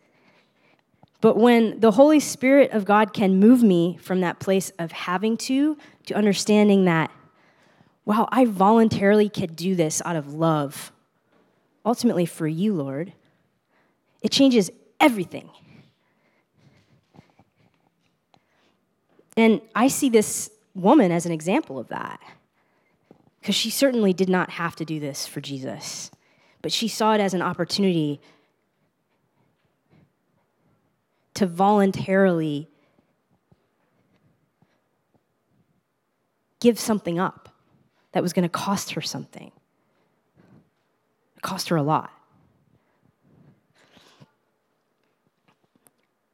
But 1.21 1.37
when 1.37 1.79
the 1.79 1.91
Holy 1.91 2.19
Spirit 2.19 2.71
of 2.71 2.85
God 2.85 3.13
can 3.13 3.39
move 3.39 3.63
me 3.63 3.97
from 4.01 4.21
that 4.21 4.39
place 4.39 4.71
of 4.79 4.91
having 4.91 5.37
to, 5.37 5.77
to 6.07 6.13
understanding 6.13 6.85
that, 6.85 7.11
wow, 8.05 8.27
I 8.31 8.45
voluntarily 8.45 9.29
could 9.29 9.55
do 9.55 9.75
this 9.75 10.01
out 10.05 10.15
of 10.15 10.33
love, 10.33 10.91
ultimately 11.85 12.25
for 12.25 12.47
you, 12.47 12.73
Lord, 12.73 13.13
it 14.21 14.31
changes 14.31 14.69
everything. 14.99 15.49
And 19.37 19.61
I 19.73 19.87
see 19.87 20.09
this 20.09 20.49
woman 20.75 21.11
as 21.11 21.25
an 21.25 21.31
example 21.31 21.79
of 21.79 21.88
that. 21.88 22.19
Because 23.39 23.55
she 23.55 23.69
certainly 23.69 24.13
did 24.13 24.29
not 24.29 24.51
have 24.51 24.75
to 24.75 24.85
do 24.85 24.99
this 24.99 25.25
for 25.25 25.39
Jesus, 25.39 26.11
but 26.61 26.71
she 26.71 26.88
saw 26.88 27.13
it 27.13 27.21
as 27.21 27.33
an 27.33 27.41
opportunity 27.41 28.19
to 31.35 31.45
voluntarily 31.45 32.67
give 36.59 36.79
something 36.79 37.19
up 37.19 37.49
that 38.13 38.23
was 38.23 38.33
going 38.33 38.43
to 38.43 38.49
cost 38.49 38.93
her 38.93 39.01
something. 39.01 39.51
It 41.35 41.41
cost 41.41 41.69
her 41.69 41.75
a 41.75 41.83
lot. 41.83 42.11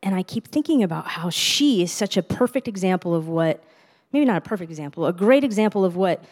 And 0.03 0.15
I 0.15 0.23
keep 0.23 0.47
thinking 0.47 0.81
about 0.81 1.07
how 1.07 1.29
she 1.29 1.83
is 1.83 1.91
such 1.91 2.15
a 2.17 2.23
perfect 2.23 2.67
example 2.67 3.13
of 3.13 3.27
what, 3.27 3.63
maybe 4.11 4.25
not 4.25 4.37
a 4.37 4.41
perfect 4.41 4.69
example, 4.69 5.05
a 5.05 5.13
great 5.13 5.43
example 5.43 5.85
of 5.85 5.95
what 5.95 6.23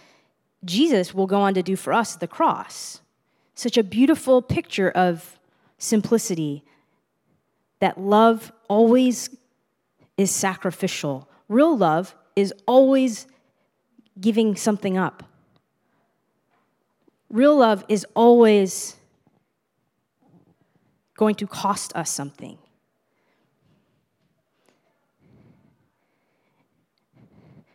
Jesus 0.65 1.13
will 1.13 1.27
go 1.27 1.39
on 1.39 1.53
to 1.53 1.63
do 1.63 1.75
for 1.75 1.93
us 1.93 2.15
at 2.15 2.19
the 2.19 2.27
cross. 2.27 3.01
Such 3.55 3.77
a 3.77 3.83
beautiful 3.83 4.41
picture 4.41 4.89
of 4.91 5.39
simplicity 5.77 6.63
that 7.79 7.99
love 7.99 8.51
always 8.67 9.29
is 10.17 10.31
sacrificial. 10.31 11.29
Real 11.47 11.77
love 11.77 12.15
is 12.35 12.53
always 12.67 13.27
giving 14.19 14.55
something 14.55 14.97
up. 14.97 15.23
Real 17.29 17.57
love 17.57 17.85
is 17.87 18.05
always 18.15 18.95
going 21.15 21.35
to 21.35 21.47
cost 21.47 21.95
us 21.95 22.09
something. 22.09 22.57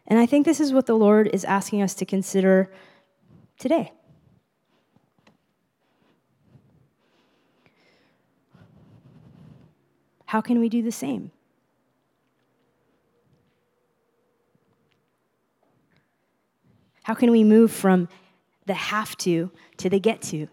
And 0.06 0.18
I 0.18 0.26
think 0.26 0.44
this 0.44 0.60
is 0.60 0.72
what 0.72 0.86
the 0.86 0.96
Lord 0.96 1.28
is 1.32 1.44
asking 1.44 1.82
us 1.82 1.94
to 1.94 2.04
consider 2.04 2.70
today. 3.58 3.92
How 10.26 10.40
can 10.40 10.58
we 10.58 10.68
do 10.68 10.82
the 10.82 10.92
same? 10.92 11.30
How 17.04 17.14
can 17.14 17.30
we 17.30 17.44
move 17.44 17.70
from 17.70 18.08
the 18.66 18.74
have 18.74 19.16
to 19.18 19.50
to 19.76 19.90
the 19.90 20.00
get 20.00 20.22
to 20.22 20.48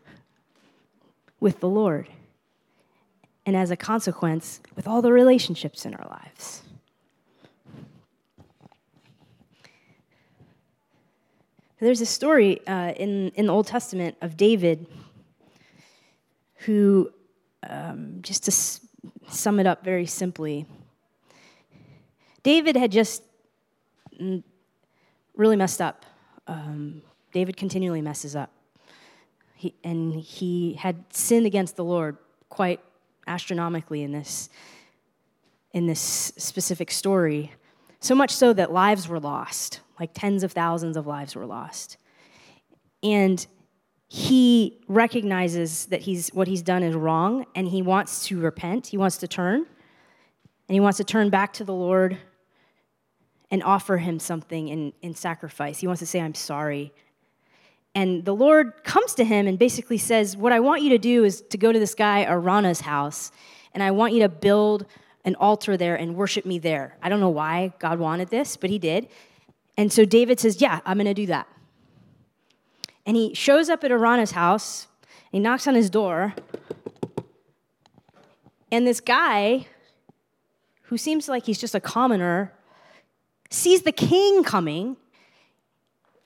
with 1.39 1.61
the 1.61 1.69
Lord? 1.69 2.09
And 3.45 3.55
as 3.55 3.71
a 3.71 3.75
consequence, 3.75 4.61
with 4.75 4.87
all 4.87 5.01
the 5.01 5.11
relationships 5.11 5.85
in 5.85 5.95
our 5.95 6.07
lives. 6.07 6.61
There's 11.81 11.99
a 11.99 12.05
story 12.05 12.65
uh, 12.67 12.91
in, 12.91 13.29
in 13.29 13.47
the 13.47 13.53
Old 13.53 13.65
Testament 13.65 14.15
of 14.21 14.37
David 14.37 14.85
who, 16.57 17.11
um, 17.67 18.19
just 18.21 18.43
to 18.43 18.51
s- 18.51 18.81
sum 19.29 19.59
it 19.59 19.65
up 19.65 19.83
very 19.83 20.05
simply, 20.05 20.67
David 22.43 22.75
had 22.75 22.91
just 22.91 23.23
mm, 24.21 24.43
really 25.35 25.55
messed 25.55 25.81
up. 25.81 26.05
Um, 26.45 27.01
David 27.33 27.57
continually 27.57 28.01
messes 28.01 28.35
up. 28.35 28.51
He, 29.55 29.73
and 29.83 30.13
he 30.13 30.75
had 30.75 31.03
sinned 31.09 31.47
against 31.47 31.77
the 31.77 31.83
Lord 31.83 32.17
quite 32.49 32.79
astronomically 33.25 34.03
in 34.03 34.11
this, 34.11 34.49
in 35.73 35.87
this 35.87 36.31
specific 36.37 36.91
story. 36.91 37.53
So 37.99 38.13
much 38.13 38.29
so 38.29 38.53
that 38.53 38.71
lives 38.71 39.07
were 39.07 39.19
lost, 39.19 39.79
like 40.01 40.11
tens 40.15 40.43
of 40.43 40.51
thousands 40.51 40.97
of 40.97 41.05
lives 41.05 41.35
were 41.35 41.45
lost. 41.45 41.97
And 43.03 43.45
he 44.07 44.81
recognizes 44.87 45.85
that 45.85 46.01
he's, 46.01 46.29
what 46.29 46.47
he's 46.47 46.63
done 46.63 46.81
is 46.81 46.95
wrong 46.95 47.45
and 47.53 47.67
he 47.67 47.83
wants 47.83 48.25
to 48.25 48.39
repent. 48.39 48.87
He 48.87 48.97
wants 48.97 49.17
to 49.17 49.27
turn. 49.27 49.59
And 49.59 50.73
he 50.73 50.79
wants 50.79 50.97
to 50.97 51.03
turn 51.03 51.29
back 51.29 51.53
to 51.53 51.63
the 51.63 51.73
Lord 51.73 52.17
and 53.51 53.61
offer 53.61 53.97
him 53.97 54.17
something 54.17 54.69
in, 54.69 54.91
in 55.03 55.13
sacrifice. 55.13 55.77
He 55.77 55.85
wants 55.85 55.99
to 55.99 56.07
say, 56.07 56.19
I'm 56.19 56.33
sorry. 56.33 56.91
And 57.93 58.25
the 58.25 58.33
Lord 58.33 58.83
comes 58.83 59.13
to 59.15 59.23
him 59.23 59.45
and 59.45 59.59
basically 59.59 59.99
says, 59.99 60.35
What 60.35 60.51
I 60.51 60.61
want 60.61 60.81
you 60.81 60.89
to 60.89 60.97
do 60.97 61.25
is 61.25 61.41
to 61.51 61.57
go 61.59 61.71
to 61.71 61.77
this 61.77 61.93
guy, 61.93 62.25
Araunah's 62.25 62.81
house, 62.81 63.31
and 63.73 63.83
I 63.83 63.91
want 63.91 64.13
you 64.13 64.21
to 64.21 64.29
build 64.29 64.87
an 65.25 65.35
altar 65.35 65.77
there 65.77 65.95
and 65.95 66.15
worship 66.15 66.45
me 66.45 66.57
there. 66.57 66.97
I 67.03 67.09
don't 67.09 67.19
know 67.19 67.29
why 67.29 67.73
God 67.77 67.99
wanted 67.99 68.29
this, 68.29 68.57
but 68.57 68.71
he 68.71 68.79
did. 68.79 69.09
And 69.81 69.91
so 69.91 70.05
David 70.05 70.39
says, 70.39 70.61
Yeah, 70.61 70.79
I'm 70.85 70.97
going 70.97 71.07
to 71.07 71.13
do 71.15 71.25
that. 71.25 71.47
And 73.03 73.17
he 73.17 73.33
shows 73.33 73.67
up 73.67 73.83
at 73.83 73.89
Araunah's 73.89 74.29
house, 74.29 74.85
he 75.31 75.39
knocks 75.39 75.65
on 75.65 75.73
his 75.73 75.89
door, 75.89 76.35
and 78.71 78.85
this 78.85 78.99
guy, 78.99 79.65
who 80.83 80.99
seems 80.99 81.27
like 81.27 81.47
he's 81.47 81.59
just 81.59 81.73
a 81.73 81.79
commoner, 81.79 82.53
sees 83.49 83.81
the 83.81 83.91
king 83.91 84.43
coming, 84.43 84.97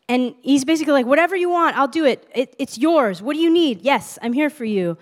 and 0.10 0.36
he's 0.42 0.66
basically 0.66 0.92
like, 0.92 1.06
Whatever 1.06 1.38
you 1.38 1.50
want, 1.50 1.78
I'll 1.78 1.88
do 1.88 2.04
it. 2.04 2.28
it. 2.36 2.58
It's 2.60 2.78
yours. 2.78 3.22
What 3.22 3.36
do 3.36 3.40
you 3.40 3.50
need? 3.50 3.84
Yes, 3.84 4.20
I'm 4.22 4.34
here 4.34 4.50
for 4.50 4.66
you. 4.66 4.98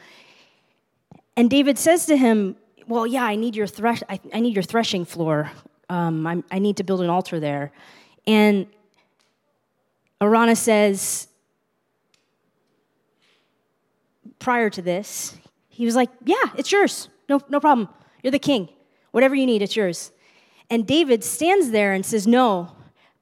And 1.35 1.49
David 1.49 1.79
says 1.79 2.05
to 2.05 2.15
him, 2.15 2.55
Well, 2.87 3.07
yeah, 3.07 3.23
I 3.23 3.35
need 3.35 3.55
your, 3.55 3.65
thresh- 3.65 4.03
I, 4.07 4.19
I 4.31 4.41
need 4.41 4.53
your 4.53 4.61
threshing 4.61 5.05
floor. 5.05 5.49
Um, 5.89 6.43
i 6.51 6.59
need 6.59 6.77
to 6.77 6.83
build 6.83 7.01
an 7.01 7.09
altar 7.09 7.39
there. 7.39 7.71
And 8.25 8.67
Araunah 10.21 10.55
says, 10.55 11.27
prior 14.39 14.69
to 14.69 14.81
this, 14.81 15.37
he 15.69 15.85
was 15.85 15.95
like, 15.95 16.09
Yeah, 16.23 16.35
it's 16.57 16.71
yours. 16.71 17.09
No, 17.27 17.41
no 17.49 17.59
problem. 17.59 17.89
You're 18.21 18.31
the 18.31 18.39
king. 18.39 18.69
Whatever 19.11 19.35
you 19.35 19.45
need, 19.45 19.61
it's 19.61 19.75
yours. 19.75 20.11
And 20.69 20.85
David 20.85 21.23
stands 21.23 21.71
there 21.71 21.93
and 21.93 22.05
says, 22.05 22.27
No, 22.27 22.75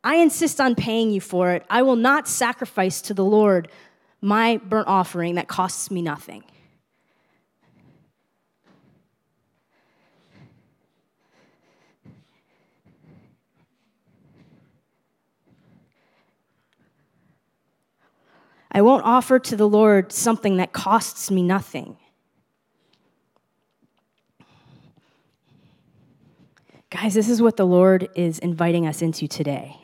I 0.03 0.15
insist 0.15 0.59
on 0.59 0.75
paying 0.75 1.11
you 1.11 1.21
for 1.21 1.51
it. 1.51 1.65
I 1.69 1.81
will 1.83 1.95
not 1.95 2.27
sacrifice 2.27 3.01
to 3.03 3.13
the 3.13 3.25
Lord 3.25 3.69
my 4.21 4.57
burnt 4.57 4.87
offering 4.87 5.35
that 5.35 5.47
costs 5.47 5.89
me 5.89 6.01
nothing. 6.01 6.43
I 18.71 18.81
won't 18.81 19.03
offer 19.03 19.37
to 19.37 19.55
the 19.55 19.67
Lord 19.67 20.13
something 20.13 20.57
that 20.57 20.71
costs 20.71 21.29
me 21.29 21.43
nothing. 21.43 21.97
Guys, 26.89 27.13
this 27.13 27.27
is 27.27 27.41
what 27.41 27.57
the 27.57 27.65
Lord 27.65 28.09
is 28.15 28.39
inviting 28.39 28.87
us 28.87 29.01
into 29.01 29.27
today. 29.27 29.77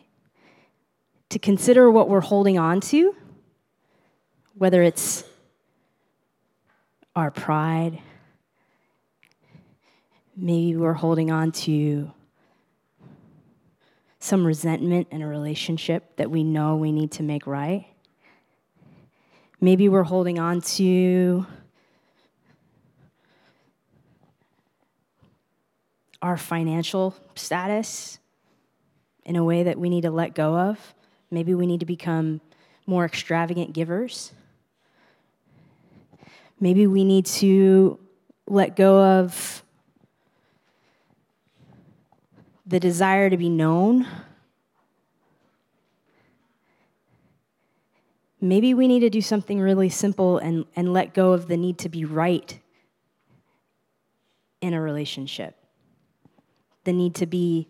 To 1.30 1.39
consider 1.39 1.91
what 1.91 2.08
we're 2.08 2.21
holding 2.21 2.58
on 2.58 2.80
to, 2.82 3.13
whether 4.54 4.82
it's 4.82 5.26
our 7.15 7.32
pride, 7.32 8.00
maybe 10.36 10.78
we're 10.78 10.93
holding 10.93 11.30
on 11.30 11.52
to 11.52 12.12
some 14.19 14.45
resentment 14.45 15.08
in 15.12 15.21
a 15.21 15.28
relationship 15.28 16.15
that 16.15 16.32
we 16.32 16.43
know 16.43 16.76
we 16.78 16.91
need 16.91 17.12
to 17.12 17.23
make 17.23 17.45
right. 17.47 17.88
Maybe 19.60 19.89
we're 19.89 20.04
holding 20.04 20.38
on 20.38 20.62
to 20.62 21.48
our 26.22 26.38
financial 26.38 27.15
status 27.34 28.20
in 29.26 29.36
a 29.36 29.43
way 29.43 29.63
that 29.63 29.80
we 29.80 29.89
need 29.89 30.02
to 30.02 30.12
let 30.12 30.36
go 30.36 30.56
of. 30.56 30.93
Maybe 31.32 31.56
we 31.56 31.65
need 31.65 31.80
to 31.80 31.88
become 31.88 32.39
more 32.86 33.04
extravagant 33.04 33.74
givers. 33.74 34.32
Maybe 36.60 36.86
we 36.86 37.04
need 37.04 37.26
to 37.26 38.00
let 38.48 38.76
go 38.76 39.04
of 39.04 39.63
the 42.67 42.80
desire 42.80 43.30
to 43.30 43.38
be 43.38 43.50
known 43.50 44.06
maybe 48.39 48.73
we 48.73 48.88
need 48.88 49.00
to 49.02 49.10
do 49.10 49.21
something 49.21 49.60
really 49.60 49.89
simple 49.89 50.38
and, 50.38 50.65
and 50.76 50.93
let 50.93 51.13
go 51.13 51.34
of 51.34 51.47
the 51.47 51.58
need 51.58 51.78
to 51.80 51.89
be 51.89 52.06
right 52.06 52.60
in 54.62 54.73
a 54.73 54.82
relationship, 54.82 55.56
the 56.84 56.93
need 56.93 57.15
to 57.15 57.26
be 57.26 57.67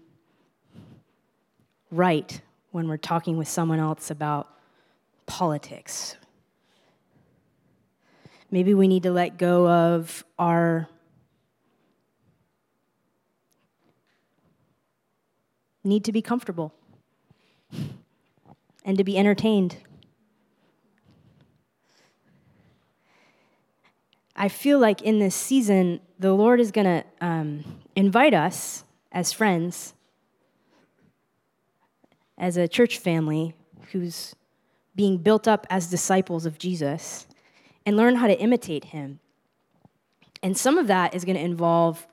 right 1.92 2.42
when 2.72 2.88
we're 2.88 2.98
talking 2.98 3.38
with 3.38 3.48
someone 3.48 3.80
else 3.80 4.12
about 4.12 4.50
politics. 5.26 6.16
Maybe 8.50 8.74
we 8.74 8.88
need 8.88 9.04
to 9.04 9.12
let 9.12 9.38
go 9.38 9.68
of 9.68 10.24
our 10.40 10.88
need 15.84 16.04
to 16.06 16.12
be 16.12 16.22
comfortable 16.22 16.74
and 18.86 18.98
to 18.98 19.04
be 19.04 19.18
entertained. 19.18 19.78
I 24.40 24.50
feel 24.50 24.78
like 24.78 25.02
in 25.02 25.18
this 25.18 25.36
season, 25.36 26.00
the 26.20 26.34
Lord 26.34 26.60
is 26.60 26.72
going 26.72 26.86
to 26.86 27.04
um, 27.26 27.64
invite 27.96 28.36
us 28.36 28.84
as 29.12 29.34
friends, 29.34 29.96
as 32.38 32.56
a 32.56 32.68
church 32.68 33.00
family 33.00 33.56
who's 33.92 34.36
being 34.96 35.18
built 35.18 35.48
up 35.48 35.66
as 35.72 35.90
disciples 35.90 36.46
of 36.46 36.60
Jesus, 36.60 37.26
and 37.86 37.98
learn 37.98 38.16
how 38.16 38.28
to 38.28 38.40
imitate 38.40 38.86
him. 38.86 39.20
And 40.44 40.56
some 40.56 40.78
of 40.78 40.88
that 40.88 41.16
is 41.16 41.26
going 41.26 41.36
to 41.38 41.44
involve 41.44 42.06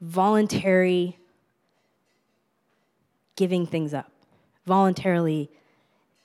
voluntary 0.00 1.18
giving 3.36 3.66
things 3.66 3.94
up, 3.94 4.10
voluntarily 4.66 5.50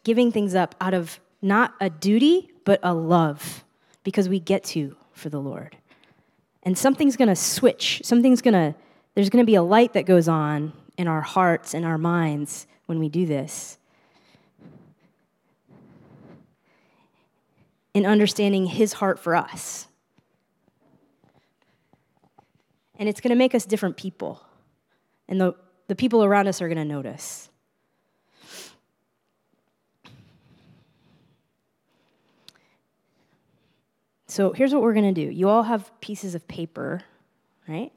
giving 0.04 0.32
things 0.32 0.56
up 0.56 0.74
out 0.82 0.94
of 0.94 1.20
not 1.42 1.76
a 1.80 1.90
duty, 1.90 2.52
but 2.66 2.80
a 2.82 2.94
love, 2.94 3.64
because 4.04 4.28
we 4.28 4.40
get 4.40 4.64
to 4.64 4.96
for 5.20 5.30
the 5.30 5.40
Lord. 5.40 5.78
And 6.64 6.78
something's 6.78 7.16
going 7.16 7.30
to 7.30 7.36
switch. 7.36 8.02
Something's 8.04 8.42
going 8.42 8.54
to, 8.54 8.76
there's 9.16 9.30
going 9.30 9.44
to 9.44 9.46
be 9.46 9.56
a 9.56 9.64
light 9.64 9.94
that 9.94 10.06
goes 10.06 10.28
on 10.28 10.74
in 10.98 11.08
our 11.08 11.22
hearts 11.22 11.74
and 11.74 11.86
our 11.86 11.98
minds 11.98 12.68
when 12.86 13.00
we 13.00 13.10
do 13.10 13.26
this. 13.26 13.78
In 17.94 18.06
understanding 18.06 18.66
His 18.66 18.94
heart 18.94 19.20
for 19.20 19.36
us. 19.36 19.88
And 22.98 23.08
it's 23.08 23.22
going 23.22 23.30
to 23.30 23.36
make 23.36 23.56
us 23.56 23.66
different 23.66 23.96
people. 23.96 24.42
And 25.28 25.40
the, 25.40 25.54
the 25.88 25.96
people 25.96 26.24
around 26.24 26.48
us 26.48 26.62
are 26.62 26.68
going 26.68 26.78
to 26.78 26.86
notice. 26.86 27.50
So 34.30 34.54
here's 34.54 34.74
what 34.74 34.84
we're 34.84 34.94
going 34.94 35.14
to 35.14 35.26
do. 35.26 35.30
You 35.32 35.50
all 35.50 35.64
have 35.64 35.92
pieces 36.02 36.36
of 36.36 36.48
paper, 36.48 37.02
right? 37.68 37.92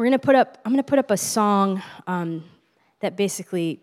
we're 0.00 0.06
going 0.06 0.18
to 0.18 0.18
put 0.18 0.34
up, 0.34 0.56
I'm 0.64 0.72
going 0.72 0.82
to 0.82 0.88
put 0.88 0.98
up 0.98 1.10
a 1.10 1.16
song 1.18 1.82
um, 2.06 2.44
that 3.00 3.18
basically 3.18 3.82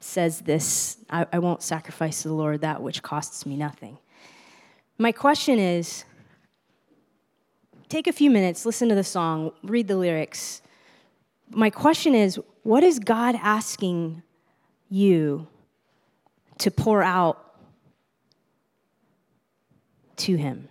says 0.00 0.40
this 0.40 0.96
I, 1.10 1.26
I 1.34 1.38
won't 1.38 1.62
sacrifice 1.62 2.22
to 2.22 2.28
the 2.28 2.34
Lord 2.34 2.62
that 2.62 2.80
which 2.80 3.02
costs 3.02 3.44
me 3.44 3.58
nothing. 3.58 3.98
My 4.96 5.12
question 5.12 5.58
is 5.58 6.06
take 7.90 8.06
a 8.06 8.12
few 8.12 8.30
minutes, 8.30 8.64
listen 8.64 8.88
to 8.88 8.94
the 8.94 9.04
song, 9.04 9.52
read 9.62 9.86
the 9.86 9.96
lyrics. 9.96 10.62
My 11.50 11.68
question 11.68 12.14
is 12.14 12.40
what 12.62 12.82
is 12.82 12.98
God 12.98 13.34
asking 13.38 14.22
you 14.88 15.46
to 16.56 16.70
pour 16.70 17.02
out 17.02 17.51
to 20.18 20.36
Him? 20.36 20.68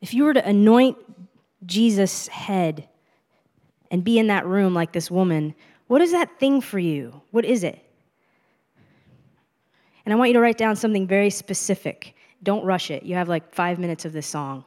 If 0.00 0.12
you 0.14 0.24
were 0.24 0.34
to 0.34 0.46
anoint 0.46 0.96
Jesus' 1.66 2.28
head 2.28 2.88
and 3.90 4.04
be 4.04 4.18
in 4.18 4.26
that 4.26 4.46
room 4.46 4.74
like 4.74 4.92
this 4.92 5.10
woman, 5.10 5.54
what 5.86 6.02
is 6.02 6.12
that 6.12 6.38
thing 6.38 6.60
for 6.60 6.78
you? 6.78 7.22
What 7.30 7.44
is 7.44 7.64
it? 7.64 7.80
And 10.04 10.12
I 10.12 10.16
want 10.16 10.28
you 10.28 10.34
to 10.34 10.40
write 10.40 10.58
down 10.58 10.76
something 10.76 11.06
very 11.06 11.30
specific. 11.30 12.14
Don't 12.42 12.64
rush 12.64 12.90
it. 12.90 13.04
You 13.04 13.14
have 13.14 13.28
like 13.28 13.54
five 13.54 13.78
minutes 13.78 14.04
of 14.04 14.12
this 14.12 14.26
song. 14.26 14.64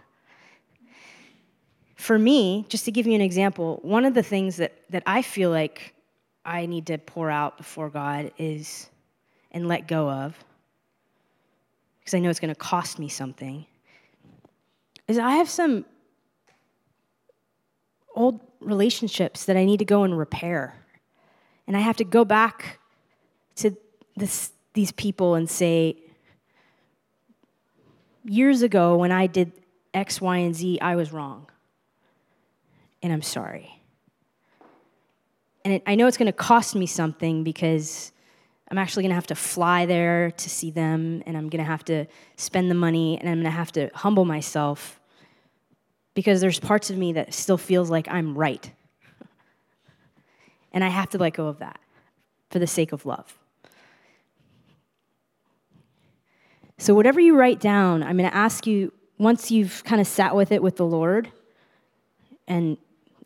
For 1.96 2.18
me, 2.18 2.66
just 2.70 2.86
to 2.86 2.92
give 2.92 3.06
you 3.06 3.14
an 3.14 3.22
example, 3.22 3.80
one 3.84 4.06
of 4.06 4.14
the 4.14 4.24
things 4.24 4.58
that, 4.58 4.74
that 4.90 5.04
I 5.06 5.22
feel 5.22 5.50
like 5.50 5.94
I 6.46 6.66
need 6.66 6.88
to 6.88 6.98
pour 6.98 7.30
out 7.30 7.58
before 7.58 7.90
God 7.90 8.32
is 8.38 8.90
and 9.52 9.68
let 9.68 9.88
go 9.88 10.10
of, 10.10 10.38
because 12.00 12.14
I 12.14 12.20
know 12.20 12.30
it's 12.30 12.40
going 12.40 12.54
to 12.54 12.56
cost 12.56 13.00
me 13.00 13.10
something, 13.10 13.66
is 15.08 15.18
I 15.18 15.32
have 15.32 15.50
some 15.50 15.86
old 18.16 18.42
relationships 18.60 19.46
that 19.46 19.56
I 19.56 19.64
need 19.64 19.78
to 19.80 19.86
go 19.86 20.04
and 20.04 20.18
repair. 20.18 20.76
And 21.68 21.78
I 21.78 21.80
have 21.82 21.98
to 21.98 22.04
go 22.04 22.26
back 22.26 22.80
to 23.58 23.76
this, 24.16 24.52
these 24.74 24.92
people 24.92 25.36
and 25.36 25.50
say, 25.50 25.98
years 28.26 28.62
ago 28.62 28.98
when 28.98 29.12
I 29.12 29.28
did 29.28 29.52
X, 29.94 30.20
Y, 30.20 30.38
and 30.38 30.56
Z, 30.56 30.80
I 30.82 30.96
was 30.96 31.14
wrong. 31.14 31.50
And 33.02 33.14
I'm 33.14 33.22
sorry. 33.22 33.82
And 35.64 35.76
it, 35.76 35.84
I 35.86 35.96
know 35.96 36.08
it's 36.08 36.18
going 36.18 36.28
to 36.28 36.34
cost 36.34 36.76
me 36.76 36.86
something 36.86 37.44
because 37.44 38.12
I'm 38.70 38.78
actually 38.78 39.04
going 39.04 39.12
to 39.12 39.16
have 39.16 39.28
to 39.28 39.36
fly 39.36 39.86
there 39.86 40.32
to 40.32 40.50
see 40.50 40.72
them, 40.72 41.24
and 41.26 41.38
I'm 41.38 41.50
going 41.50 41.64
to 41.64 41.70
have 41.70 41.86
to 41.86 42.06
spend 42.36 42.70
the 42.70 42.76
money, 42.76 43.18
and 43.18 43.30
I'm 43.30 43.36
going 43.36 43.46
to 43.46 43.50
have 43.52 43.72
to 43.74 43.90
humble 43.94 44.26
myself 44.26 45.00
because 46.14 46.42
there's 46.42 46.60
parts 46.60 46.90
of 46.90 46.98
me 46.98 47.14
that 47.14 47.34
still 47.34 47.58
feels 47.58 47.90
like 47.90 48.08
I'm 48.10 48.38
right. 48.38 48.72
And 50.74 50.84
I 50.84 50.90
have 50.90 51.10
to 51.12 51.18
let 51.18 51.34
go 51.34 51.48
of 51.48 51.60
that 51.60 51.80
for 52.50 52.60
the 52.60 52.68
sake 52.68 52.92
of 52.92 53.06
love. 53.06 53.38
So, 56.78 56.94
whatever 56.94 57.20
you 57.20 57.36
write 57.36 57.60
down, 57.60 58.04
I'm 58.04 58.18
going 58.18 58.30
to 58.30 58.36
ask 58.36 58.68
you, 58.68 58.92
once 59.18 59.50
you've 59.50 59.84
kind 59.84 60.00
of 60.00 60.06
sat 60.06 60.36
with 60.36 60.52
it 60.52 60.62
with 60.62 60.76
the 60.76 60.86
Lord 60.86 61.32
and 62.48 62.78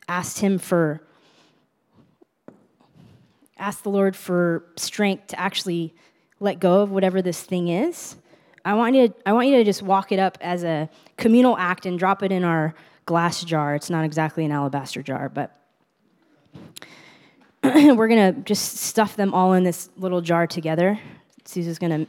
asked 0.07 0.39
Him 0.39 0.57
for, 0.57 1.01
ask 3.61 3.83
the 3.83 3.89
Lord 3.89 4.15
for 4.15 4.65
strength 4.75 5.27
to 5.27 5.39
actually 5.39 5.93
let 6.39 6.59
go 6.59 6.81
of 6.81 6.91
whatever 6.91 7.21
this 7.21 7.41
thing 7.41 7.67
is. 7.67 8.15
I 8.65 8.73
want 8.73 8.95
you 8.95 9.09
to, 9.09 9.13
I 9.25 9.33
want 9.33 9.47
you 9.47 9.57
to 9.57 9.63
just 9.63 9.81
walk 9.81 10.11
it 10.11 10.19
up 10.19 10.37
as 10.41 10.63
a 10.63 10.89
communal 11.17 11.55
act 11.57 11.85
and 11.85 11.97
drop 11.97 12.23
it 12.23 12.31
in 12.31 12.43
our 12.43 12.73
glass 13.05 13.43
jar. 13.43 13.75
It's 13.75 13.89
not 13.89 14.03
exactly 14.03 14.43
an 14.43 14.51
alabaster 14.51 15.01
jar, 15.01 15.29
but 15.29 15.55
we're 17.63 18.07
going 18.07 18.33
to 18.33 18.41
just 18.41 18.77
stuff 18.77 19.15
them 19.15 19.33
all 19.33 19.53
in 19.53 19.63
this 19.63 19.89
little 19.97 20.21
jar 20.21 20.47
together. 20.47 20.99
Susan's 21.45 21.79
going 21.79 22.07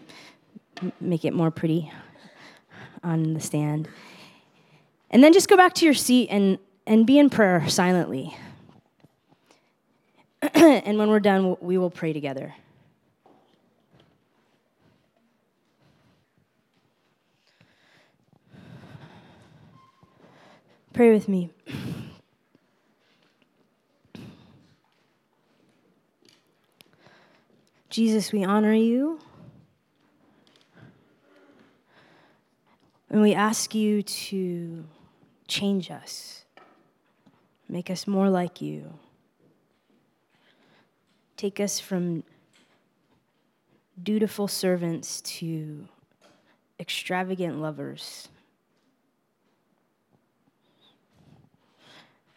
to 0.80 0.92
make 1.00 1.24
it 1.24 1.34
more 1.34 1.50
pretty 1.50 1.92
on 3.05 3.34
the 3.34 3.40
stand. 3.40 3.88
And 5.11 5.22
then 5.22 5.32
just 5.32 5.48
go 5.48 5.57
back 5.57 5.74
to 5.74 5.84
your 5.84 5.94
seat 5.94 6.28
and, 6.30 6.59
and 6.86 7.07
be 7.07 7.18
in 7.18 7.28
prayer 7.28 7.68
silently. 7.68 8.34
and 10.84 10.96
when 10.96 11.08
we're 11.10 11.18
done, 11.18 11.56
we 11.60 11.76
will 11.76 11.90
pray 11.90 12.12
together. 12.12 12.54
Pray 20.92 21.10
with 21.12 21.28
me. 21.28 21.50
Jesus, 27.90 28.30
we 28.30 28.44
honor 28.44 28.74
you. 28.74 29.18
And 33.10 33.20
we 33.20 33.34
ask 33.34 33.74
you 33.74 34.04
to 34.04 34.84
change 35.48 35.90
us, 35.90 36.44
make 37.68 37.90
us 37.90 38.06
more 38.06 38.30
like 38.30 38.60
you. 38.62 39.00
Take 41.43 41.59
us 41.59 41.80
from 41.80 42.22
dutiful 44.01 44.47
servants 44.47 45.20
to 45.22 45.88
extravagant 46.78 47.61
lovers. 47.61 48.28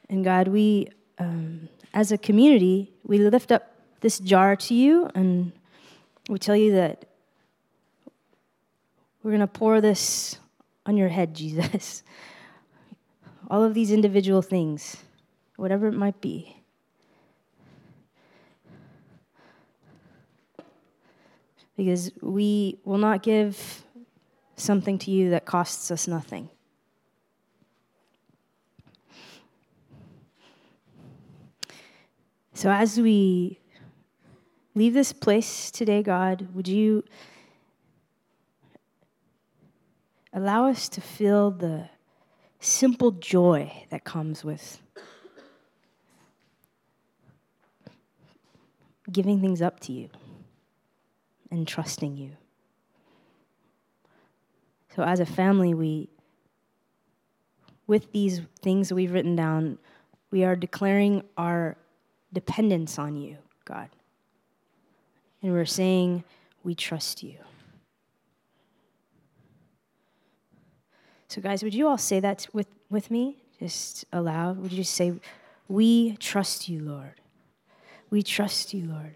And 0.10 0.24
God, 0.24 0.48
we, 0.48 0.88
um, 1.20 1.70
as 1.94 2.12
a 2.12 2.18
community, 2.18 2.94
we 3.04 3.20
lift 3.20 3.52
up 3.52 3.76
this 4.02 4.18
jar 4.18 4.56
to 4.56 4.74
you 4.74 5.08
and 5.14 5.52
we 6.28 6.40
tell 6.40 6.56
you 6.56 6.72
that 6.72 7.06
we're 9.22 9.30
going 9.30 9.40
to 9.40 9.46
pour 9.46 9.82
this 9.82 10.40
on 10.88 10.98
your 10.98 11.10
head, 11.10 11.36
Jesus. 11.36 12.02
All 13.52 13.64
of 13.64 13.76
these 13.76 13.92
individual 13.92 14.42
things, 14.42 14.98
whatever 15.58 15.86
it 15.90 15.94
might 15.94 16.22
be. 16.22 16.65
Because 21.76 22.12
we 22.22 22.80
will 22.86 22.98
not 22.98 23.22
give 23.22 23.84
something 24.56 24.98
to 25.00 25.12
you 25.12 25.30
that 25.32 25.46
costs 25.46 25.92
us 25.92 26.08
nothing. 26.08 26.50
So 32.54 32.72
as 32.72 33.00
we 33.00 33.60
leave 34.74 34.94
this 34.94 35.12
place 35.12 35.70
today, 35.70 36.02
God, 36.02 36.48
would 36.54 36.70
you 36.70 37.04
allow 40.32 40.68
us 40.68 40.88
to 40.90 41.02
feel 41.02 41.52
the 41.52 41.90
simple 42.60 43.12
joy 43.12 43.86
that 43.90 44.04
comes 44.04 44.44
with 44.44 44.82
giving 49.12 49.40
things 49.40 49.62
up 49.62 49.80
to 49.82 49.92
you 49.92 50.10
and 51.56 51.68
trusting 51.68 52.18
you. 52.18 52.32
So, 54.96 55.04
as 55.04 55.20
a 55.20 55.26
family, 55.26 55.74
we, 55.74 56.10
with 57.88 58.12
these 58.12 58.42
things 58.62 58.94
we've 58.94 59.12
written 59.12 59.36
down, 59.36 59.78
we 60.32 60.44
are 60.44 60.56
declaring 60.56 61.24
our 61.38 61.78
dependence 62.34 63.00
on 63.00 63.16
you, 63.16 63.38
God. 63.64 63.90
And 65.42 65.54
we're 65.54 65.66
saying, 65.66 66.24
we 66.64 66.76
trust 66.76 67.24
you. 67.24 67.38
So, 71.28 71.42
guys, 71.42 71.64
would 71.64 71.74
you 71.74 71.88
all 71.88 71.98
say 71.98 72.20
that 72.20 72.48
with, 72.54 72.68
with 72.90 73.12
me? 73.12 73.38
Just 73.60 74.06
aloud. 74.12 74.58
Would 74.60 74.72
you 74.72 74.84
say, 74.84 75.14
We 75.68 76.18
trust 76.18 76.70
you, 76.70 76.82
Lord? 76.82 77.22
We 78.10 78.24
trust 78.24 78.74
you, 78.74 78.86
Lord. 78.88 79.16